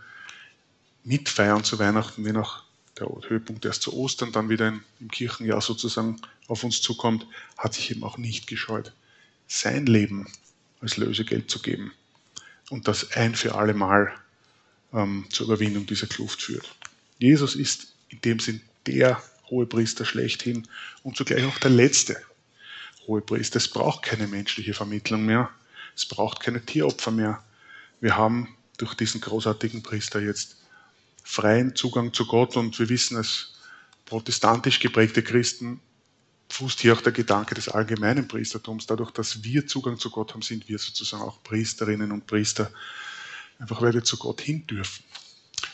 mitfeiern 1.03 1.63
zu 1.63 1.79
Weihnachten, 1.79 2.25
wie 2.25 2.31
noch 2.31 2.63
der 2.99 3.07
Höhepunkt 3.27 3.65
erst 3.65 3.81
zu 3.81 3.93
Ostern, 3.93 4.31
dann 4.31 4.49
wieder 4.49 4.67
im 4.99 5.07
Kirchenjahr 5.09 5.61
sozusagen 5.61 6.21
auf 6.47 6.63
uns 6.63 6.81
zukommt, 6.81 7.25
hat 7.57 7.73
sich 7.73 7.91
eben 7.91 8.03
auch 8.03 8.17
nicht 8.17 8.47
gescheut, 8.47 8.93
sein 9.47 9.85
Leben 9.85 10.27
als 10.81 10.97
Lösegeld 10.97 11.49
zu 11.49 11.61
geben 11.61 11.91
und 12.69 12.87
das 12.87 13.11
ein 13.11 13.35
für 13.35 13.55
alle 13.55 13.73
Mal 13.73 14.13
ähm, 14.93 15.25
zur 15.29 15.47
Überwindung 15.47 15.85
dieser 15.85 16.07
Kluft 16.07 16.41
führt. 16.41 16.75
Jesus 17.17 17.55
ist 17.55 17.93
in 18.09 18.21
dem 18.21 18.39
Sinn 18.39 18.61
der 18.85 19.21
Hohepriester 19.49 20.05
schlechthin 20.05 20.67
und 21.03 21.17
zugleich 21.17 21.45
auch 21.45 21.59
der 21.59 21.71
letzte 21.71 22.17
Hohepriester. 23.07 23.57
Es 23.57 23.67
braucht 23.67 24.03
keine 24.03 24.27
menschliche 24.27 24.73
Vermittlung 24.73 25.25
mehr, 25.25 25.49
es 25.95 26.05
braucht 26.05 26.39
keine 26.39 26.65
Tieropfer 26.65 27.11
mehr. 27.11 27.43
Wir 28.01 28.15
haben 28.15 28.55
durch 28.77 28.93
diesen 28.93 29.21
großartigen 29.21 29.83
Priester 29.83 30.19
jetzt 30.21 30.57
freien 31.23 31.75
Zugang 31.75 32.13
zu 32.13 32.25
Gott 32.25 32.55
und 32.55 32.77
wir 32.79 32.89
wissen 32.89 33.17
als 33.17 33.53
protestantisch 34.05 34.79
geprägte 34.79 35.21
Christen, 35.21 35.79
fußt 36.49 36.79
hier 36.79 36.93
auch 36.93 37.01
der 37.01 37.11
Gedanke 37.11 37.53
des 37.53 37.69
allgemeinen 37.69 38.27
Priestertums. 38.27 38.87
Dadurch, 38.87 39.11
dass 39.11 39.43
wir 39.43 39.67
Zugang 39.67 39.99
zu 39.99 40.09
Gott 40.09 40.33
haben, 40.33 40.41
sind 40.41 40.67
wir 40.67 40.79
sozusagen 40.79 41.23
auch 41.23 41.43
Priesterinnen 41.43 42.11
und 42.11 42.25
Priester, 42.25 42.71
einfach 43.59 43.81
weil 43.81 43.93
wir 43.93 44.03
zu 44.03 44.17
Gott 44.17 44.41
hin 44.41 44.65
dürfen. 44.65 45.03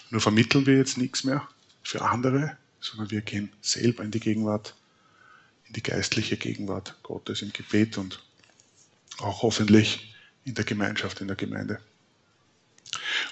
Nur 0.10 0.22
vermitteln 0.22 0.66
wir 0.66 0.78
jetzt 0.78 0.98
nichts 0.98 1.24
mehr 1.24 1.48
für 1.84 2.02
andere, 2.02 2.58
sondern 2.86 3.12
wir 3.12 3.22
gehen 3.22 3.52
selber 3.62 4.04
in 4.04 4.12
die 4.12 4.20
Gegenwart, 4.20 4.76
in 5.68 5.74
die 5.74 5.84
geistliche 5.84 6.38
Gegenwart 6.38 6.96
Gottes 7.04 7.42
im 7.42 7.52
Gebet 7.52 7.98
und 7.98 8.24
auch 9.20 9.42
hoffentlich 9.42 10.14
in 10.44 10.54
der 10.54 10.66
Gemeinschaft, 10.66 11.22
in 11.22 11.28
der 11.28 11.36
Gemeinde. 11.36 11.80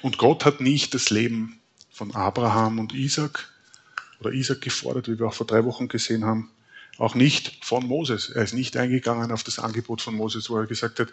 Und 0.01 0.17
Gott 0.17 0.45
hat 0.45 0.61
nicht 0.61 0.93
das 0.93 1.09
Leben 1.09 1.59
von 1.91 2.13
Abraham 2.15 2.79
und 2.79 2.93
Isaac 2.93 3.49
oder 4.19 4.31
Isaac 4.31 4.61
gefordert, 4.61 5.07
wie 5.07 5.19
wir 5.19 5.27
auch 5.27 5.33
vor 5.33 5.47
drei 5.47 5.63
Wochen 5.65 5.87
gesehen 5.87 6.25
haben, 6.25 6.49
auch 6.97 7.15
nicht 7.15 7.63
von 7.63 7.85
Moses. 7.85 8.29
Er 8.29 8.43
ist 8.43 8.53
nicht 8.53 8.75
eingegangen 8.77 9.31
auf 9.31 9.43
das 9.43 9.59
Angebot 9.59 10.01
von 10.01 10.15
Moses, 10.15 10.49
wo 10.49 10.57
er 10.57 10.65
gesagt 10.65 10.99
hat, 10.99 11.09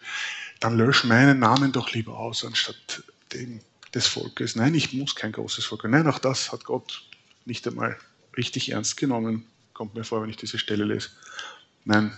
dann 0.58 0.76
lösch 0.76 1.04
meinen 1.04 1.38
Namen 1.38 1.72
doch 1.72 1.92
lieber 1.92 2.18
aus, 2.18 2.44
anstatt 2.44 3.02
dem 3.32 3.60
des 3.94 4.06
Volkes. 4.06 4.56
Nein, 4.56 4.74
ich 4.74 4.92
muss 4.92 5.14
kein 5.14 5.32
großes 5.32 5.64
Volk. 5.64 5.84
Nein, 5.84 6.06
auch 6.06 6.18
das 6.18 6.52
hat 6.52 6.64
Gott 6.64 7.02
nicht 7.44 7.66
einmal 7.66 7.98
richtig 8.40 8.72
ernst 8.72 8.96
genommen, 8.96 9.46
kommt 9.74 9.94
mir 9.94 10.04
vor, 10.04 10.22
wenn 10.22 10.30
ich 10.30 10.36
diese 10.36 10.58
Stelle 10.58 10.84
lese. 10.84 11.10
Nein, 11.84 12.16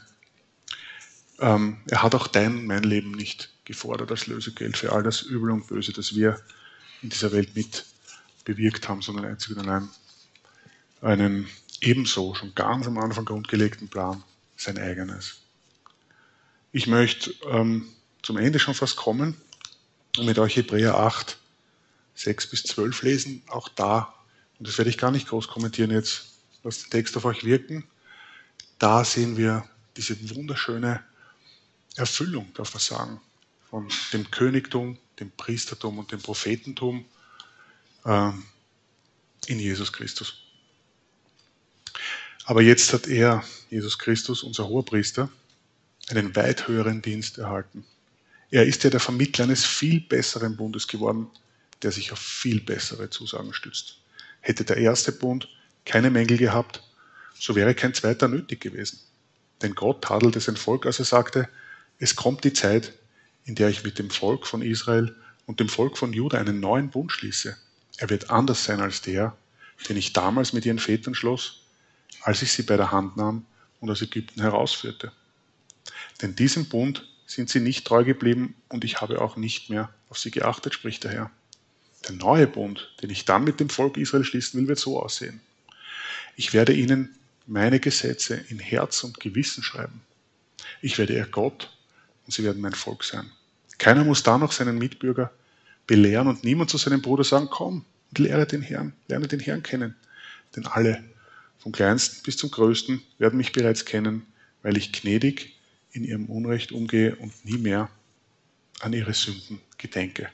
ähm, 1.41 1.79
er 1.89 2.03
hat 2.03 2.15
auch 2.15 2.29
dein, 2.29 2.67
mein 2.67 2.85
Leben 2.85 3.11
nicht 3.11 3.51
gefordert 3.65 4.11
als 4.13 4.29
Lösegeld 4.29 4.77
für 4.77 4.93
all 4.93 5.03
das 5.03 5.23
Übel 5.23 5.51
und 5.51 5.67
Böse, 5.67 5.93
das 5.93 6.15
wir 6.15 6.41
in 7.03 7.11
dieser 7.11 7.33
Welt 7.33 7.57
mit 7.57 7.85
bewirkt 8.45 8.89
haben, 8.89 9.03
sondern 9.03 9.25
einzig 9.25 9.57
und 9.57 9.67
allein 9.67 9.89
einen 11.01 11.49
ebenso 11.81 12.35
schon 12.35 12.55
ganz 12.55 12.87
am 12.87 12.99
Anfang 12.99 13.25
grundgelegten 13.25 13.89
Plan, 13.89 14.23
sein 14.57 14.79
eigenes. 14.79 15.39
Ich 16.71 16.87
möchte 16.87 17.35
ähm, 17.51 17.89
zum 18.23 18.37
Ende 18.37 18.61
schon 18.61 18.75
fast 18.75 18.97
kommen 18.97 19.37
und 20.17 20.27
mit 20.27 20.39
euch 20.39 20.57
Hebräer 20.57 20.97
8, 20.97 21.39
6 22.15 22.51
bis 22.51 22.63
12 22.63 23.03
lesen. 23.03 23.43
Auch 23.49 23.69
da, 23.69 24.15
und 24.63 24.69
das 24.69 24.79
werde 24.79 24.91
ich 24.91 24.97
gar 24.97 25.11
nicht 25.11 25.27
groß 25.27 25.49
kommentieren 25.49 25.91
jetzt, 25.91 26.27
lasst 26.63 26.85
den 26.85 26.91
Text 26.91 27.17
auf 27.17 27.25
euch 27.25 27.43
wirken. 27.43 27.83
Da 28.79 29.05
sehen 29.05 29.37
wir 29.37 29.69
diese 29.97 30.17
wunderschöne 30.37 31.03
Erfüllung, 31.97 32.55
darf 32.55 32.73
man 32.73 32.81
sagen, 32.81 33.21
von 33.69 33.89
dem 34.13 34.31
Königtum, 34.31 34.99
dem 35.19 35.33
Priestertum 35.33 35.99
und 35.99 36.13
dem 36.13 36.23
Prophetentum 36.23 37.05
äh, 38.05 38.31
in 39.47 39.59
Jesus 39.59 39.93
Christus. 39.93 40.45
Aber 42.45 42.63
jetzt 42.63 42.93
hat 42.93 43.09
er, 43.09 43.43
Jesus 43.69 43.99
Christus, 43.99 44.45
unser 44.45 44.69
Hoherpriester, 44.69 45.29
einen 46.09 46.37
weit 46.37 46.69
höheren 46.69 47.03
Dienst 47.03 47.37
erhalten. 47.39 47.85
Er 48.53 48.65
ist 48.65 48.85
ja 48.85 48.91
der 48.91 49.01
Vermittler 49.01 49.47
eines 49.47 49.65
viel 49.65 50.01
besseren 50.03 50.57
Bundes 50.57 50.87
geworden, 50.87 51.29
der 51.83 51.91
sich 51.91 52.13
auf 52.13 52.21
viel 52.21 52.61
bessere 52.61 53.11
Zusagen 53.11 53.53
stützt. 53.55 54.02
Hätte 54.43 54.65
der 54.65 54.77
erste 54.77 55.13
Bund 55.13 55.49
keine 55.87 56.11
Mängel 56.11 56.37
gehabt, 56.37 56.83
so 57.35 57.55
wäre 57.55 57.75
kein 57.75 57.95
zweiter 57.95 58.29
nötig 58.29 58.61
gewesen. 58.61 59.01
Denn 59.63 59.75
Gott 59.75 60.05
tadelte 60.05 60.41
sein 60.41 60.57
Volk, 60.57 60.85
als 60.85 60.99
er 60.99 61.05
sagte, 61.05 61.49
es 61.99 62.17
kommt 62.17 62.45
die 62.45 62.53
Zeit, 62.53 62.93
in 63.45 63.55
der 63.55 63.69
ich 63.69 63.85
mit 63.85 63.99
dem 63.99 64.11
Volk 64.11 64.47
von 64.47 64.63
Israel 64.63 65.17
und 65.47 65.61
dem 65.61 65.69
Volk 65.69 65.97
von 65.97 66.13
Juda 66.13 66.39
einen 66.39 66.61
neuen 66.61 66.91
Bund 66.91 67.13
schließe. 67.13 67.57
Er 67.99 68.11
wird 68.11 68.31
anders 68.31 68.65
sein 68.65 68.81
als 68.81 69.01
der, 69.03 69.37
den 69.89 69.97
ich 69.97 70.13
damals 70.13 70.53
mit 70.53 70.67
ihren 70.67 70.79
Vätern 70.79 71.15
schloss, 71.15 71.63
als 72.23 72.43
ich 72.43 72.53
sie 72.53 72.63
bei 72.63 72.77
der 72.77 72.93
Hand 72.93 73.17
nahm 73.17 73.47
und 73.81 73.91
aus 73.91 74.03
Ägypten 74.03 74.41
herausführte. 74.41 75.13
Denn 76.21 76.35
diesem 76.37 76.69
Bund 76.69 77.09
sind 77.27 77.49
sie 77.49 77.61
nicht 77.61 77.87
treu 77.87 78.05
geblieben 78.05 78.55
und 78.69 78.85
ich 78.85 79.01
habe 79.01 79.21
auch 79.21 79.37
nicht 79.37 79.71
mehr 79.71 79.93
auf 80.09 80.19
sie 80.19 80.31
geachtet, 80.31 80.75
spricht 80.75 81.05
der 81.05 81.13
Herr. 81.13 81.31
Der 82.09 82.15
neue 82.17 82.47
Bund, 82.47 82.93
den 83.03 83.11
ich 83.11 83.25
dann 83.25 83.45
mit 83.45 83.61
dem 83.61 83.69
Volk 83.69 83.97
Israel 83.97 84.25
schließen 84.25 84.61
will, 84.61 84.69
wird 84.69 84.79
so 84.79 85.01
aussehen. 85.01 85.41
Ich 86.37 86.53
werde 86.53 86.73
ihnen 86.73 87.15
meine 87.47 87.81
Gesetze 87.81 88.35
in 88.49 88.59
Herz 88.59 89.05
und 89.05 89.21
Gewissen 89.21 89.63
schreiben. 89.63 90.01
Ich 90.81 90.99
werde 90.99 91.15
ihr 91.15 91.27
Gott, 91.27 91.77
und 92.27 92.33
sie 92.33 92.45
werden 92.45 92.63
mein 92.63 92.73
Volk 92.73 93.05
sein. 93.05 93.31
Keiner 93.79 94.05
muss 94.05 94.23
da 94.23 94.39
noch 94.39 94.53
seinen 94.53 94.79
Mitbürger 94.79 95.33
belehren 95.87 96.29
und 96.29 96.45
niemand 96.45 96.71
zu 96.71 96.79
seinem 96.79 97.03
Bruder 97.03 97.25
sagen, 97.25 97.49
komm 97.51 97.85
und 98.11 98.19
lehre 98.19 98.47
den 98.47 98.63
Herrn, 98.63 98.93
lerne 99.09 99.29
den 99.29 99.41
Herrn 99.41 99.63
kennen. 99.63 99.97
Denn 100.55 100.67
alle, 100.67 101.03
vom 101.59 101.73
kleinsten 101.73 102.23
bis 102.23 102.37
zum 102.37 102.51
größten, 102.51 103.03
werden 103.19 103.37
mich 103.37 103.53
bereits 103.53 103.85
kennen, 103.85 104.27
weil 104.63 104.77
ich 104.77 104.93
gnädig 104.93 105.57
in 105.93 106.05
ihrem 106.05 106.27
Unrecht 106.27 106.73
umgehe 106.73 107.17
und 107.17 107.45
nie 107.45 107.59
mehr 107.59 107.91
an 108.81 108.93
ihre 108.93 109.15
Sünden 109.15 109.61
gedenke. 109.79 110.31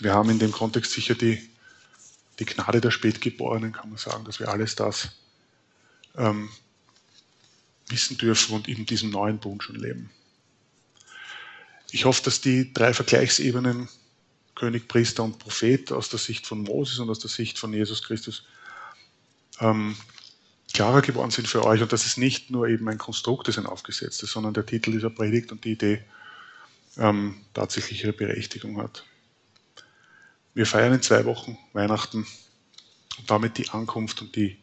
Wir 0.00 0.14
haben 0.14 0.30
in 0.30 0.38
dem 0.38 0.52
Kontext 0.52 0.92
sicher 0.92 1.14
die, 1.14 1.48
die 2.38 2.44
Gnade 2.44 2.80
der 2.80 2.90
Spätgeborenen, 2.90 3.72
kann 3.72 3.88
man 3.88 3.98
sagen, 3.98 4.24
dass 4.24 4.38
wir 4.38 4.48
alles 4.48 4.76
das 4.76 5.10
ähm, 6.16 6.48
wissen 7.88 8.16
dürfen 8.16 8.54
und 8.54 8.68
in 8.68 8.86
diesem 8.86 9.10
neuen 9.10 9.38
Bund 9.38 9.62
schon 9.62 9.76
leben. 9.76 10.10
Ich 11.90 12.04
hoffe, 12.04 12.22
dass 12.22 12.40
die 12.40 12.72
drei 12.72 12.92
Vergleichsebenen 12.92 13.88
König, 14.54 14.88
Priester 14.88 15.22
und 15.24 15.38
Prophet 15.38 15.92
aus 15.92 16.08
der 16.08 16.18
Sicht 16.18 16.46
von 16.46 16.62
Moses 16.62 16.98
und 16.98 17.08
aus 17.08 17.20
der 17.20 17.30
Sicht 17.30 17.58
von 17.58 17.72
Jesus 17.72 18.02
Christus 18.02 18.44
ähm, 19.60 19.96
klarer 20.72 21.00
geworden 21.00 21.30
sind 21.30 21.48
für 21.48 21.64
euch 21.64 21.80
und 21.80 21.92
dass 21.92 22.04
es 22.04 22.16
nicht 22.16 22.50
nur 22.50 22.68
eben 22.68 22.88
ein 22.88 22.98
Konstrukt 22.98 23.48
ist, 23.48 23.58
ein 23.58 23.66
aufgesetztes, 23.66 24.30
sondern 24.30 24.54
der 24.54 24.66
Titel 24.66 24.92
dieser 24.92 25.10
Predigt 25.10 25.52
und 25.52 25.64
die 25.64 25.72
Idee 25.72 26.04
ähm, 26.98 27.40
tatsächlich 27.54 28.02
ihre 28.02 28.12
Berechtigung 28.12 28.82
hat. 28.82 29.04
Wir 30.54 30.66
feiern 30.66 30.94
in 30.94 31.02
zwei 31.02 31.24
Wochen 31.24 31.58
Weihnachten 31.72 32.26
und 33.18 33.30
damit 33.30 33.58
die 33.58 33.68
Ankunft 33.70 34.20
und 34.22 34.34
die, 34.34 34.56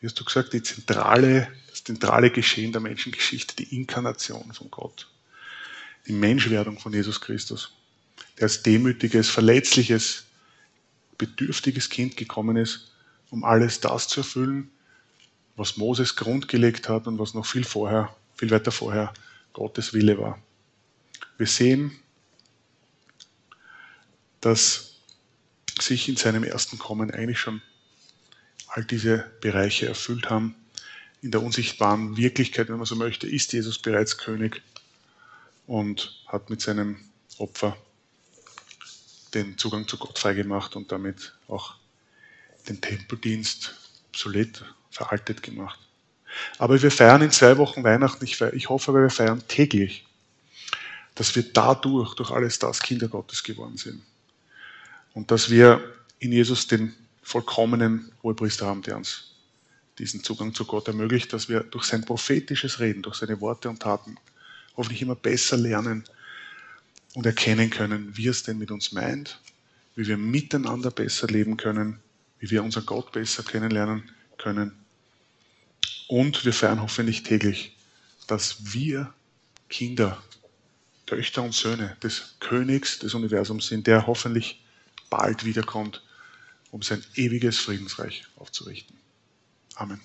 wie 0.00 0.06
hast 0.06 0.18
du 0.18 0.24
gesagt, 0.24 0.52
die 0.52 0.62
zentrale, 0.62 1.48
das 1.70 1.84
zentrale 1.84 2.30
Geschehen 2.30 2.72
der 2.72 2.80
Menschengeschichte, 2.80 3.56
die 3.56 3.76
Inkarnation 3.76 4.52
von 4.52 4.70
Gott, 4.70 5.08
die 6.06 6.12
Menschwerdung 6.12 6.78
von 6.78 6.92
Jesus 6.92 7.20
Christus, 7.20 7.72
der 8.36 8.44
als 8.44 8.62
demütiges, 8.62 9.28
verletzliches, 9.28 10.24
bedürftiges 11.18 11.88
Kind 11.88 12.16
gekommen 12.16 12.56
ist, 12.56 12.92
um 13.30 13.44
alles 13.44 13.80
das 13.80 14.08
zu 14.08 14.20
erfüllen, 14.20 14.70
was 15.56 15.76
Moses 15.76 16.16
grundgelegt 16.16 16.88
hat 16.88 17.06
und 17.06 17.18
was 17.18 17.34
noch 17.34 17.44
viel 17.44 17.64
vorher, 17.64 18.14
viel 18.36 18.50
weiter 18.50 18.70
vorher 18.70 19.12
Gottes 19.52 19.92
Wille 19.92 20.16
war. 20.18 20.40
Wir 21.36 21.48
sehen, 21.48 21.98
dass 24.40 24.94
sich 25.80 26.08
in 26.08 26.16
seinem 26.16 26.44
ersten 26.44 26.78
Kommen 26.78 27.10
eigentlich 27.10 27.38
schon 27.38 27.62
all 28.68 28.84
diese 28.84 29.30
Bereiche 29.40 29.86
erfüllt 29.86 30.30
haben. 30.30 30.54
In 31.22 31.30
der 31.30 31.42
unsichtbaren 31.42 32.16
Wirklichkeit, 32.16 32.68
wenn 32.68 32.76
man 32.76 32.86
so 32.86 32.96
möchte, 32.96 33.28
ist 33.28 33.52
Jesus 33.52 33.78
bereits 33.78 34.18
König 34.18 34.62
und 35.66 36.22
hat 36.26 36.50
mit 36.50 36.60
seinem 36.60 36.98
Opfer 37.38 37.76
den 39.34 39.58
Zugang 39.58 39.86
zu 39.86 39.98
Gott 39.98 40.18
freigemacht 40.18 40.76
und 40.76 40.90
damit 40.92 41.34
auch 41.48 41.74
den 42.68 42.80
Tempeldienst 42.80 43.74
obsolet, 44.08 44.64
veraltet 44.90 45.42
gemacht. 45.42 45.78
Aber 46.58 46.80
wir 46.80 46.90
feiern 46.90 47.22
in 47.22 47.30
zwei 47.30 47.56
Wochen 47.58 47.84
Weihnachten. 47.84 48.24
Ich, 48.24 48.40
ich 48.40 48.68
hoffe, 48.68 48.92
wir 48.94 49.10
feiern 49.10 49.42
täglich, 49.48 50.06
dass 51.14 51.34
wir 51.36 51.42
dadurch, 51.42 52.14
durch 52.14 52.30
alles 52.30 52.58
das, 52.58 52.80
Kinder 52.80 53.08
Gottes 53.08 53.42
geworden 53.42 53.76
sind. 53.76 54.02
Und 55.18 55.32
dass 55.32 55.50
wir 55.50 55.82
in 56.20 56.30
Jesus 56.30 56.68
den 56.68 56.94
vollkommenen 57.24 58.12
Hohepriester 58.22 58.66
haben, 58.66 58.82
der 58.82 58.96
uns 58.96 59.32
diesen 59.98 60.22
Zugang 60.22 60.54
zu 60.54 60.64
Gott 60.64 60.86
ermöglicht, 60.86 61.32
dass 61.32 61.48
wir 61.48 61.64
durch 61.64 61.86
sein 61.86 62.04
prophetisches 62.04 62.78
Reden, 62.78 63.02
durch 63.02 63.16
seine 63.16 63.40
Worte 63.40 63.68
und 63.68 63.82
Taten 63.82 64.14
hoffentlich 64.76 65.02
immer 65.02 65.16
besser 65.16 65.56
lernen 65.56 66.04
und 67.14 67.26
erkennen 67.26 67.68
können, 67.68 68.16
wie 68.16 68.28
es 68.28 68.44
denn 68.44 68.58
mit 68.58 68.70
uns 68.70 68.92
meint, 68.92 69.40
wie 69.96 70.06
wir 70.06 70.16
miteinander 70.16 70.92
besser 70.92 71.26
leben 71.26 71.56
können, 71.56 71.98
wie 72.38 72.52
wir 72.52 72.62
unseren 72.62 72.86
Gott 72.86 73.10
besser 73.10 73.42
kennenlernen 73.42 74.08
können. 74.36 74.70
Und 76.06 76.44
wir 76.44 76.52
feiern 76.52 76.80
hoffentlich 76.80 77.24
täglich, 77.24 77.76
dass 78.28 78.72
wir 78.72 79.12
Kinder, 79.68 80.22
Töchter 81.06 81.42
und 81.42 81.54
Söhne 81.54 81.96
des 82.04 82.36
Königs 82.38 83.00
des 83.00 83.14
Universums 83.14 83.66
sind, 83.66 83.88
der 83.88 84.06
hoffentlich 84.06 84.62
bald 85.10 85.44
wiederkommt, 85.44 86.02
um 86.70 86.82
sein 86.82 87.02
ewiges 87.14 87.58
Friedensreich 87.58 88.26
aufzurichten. 88.36 88.96
Amen. 89.74 90.00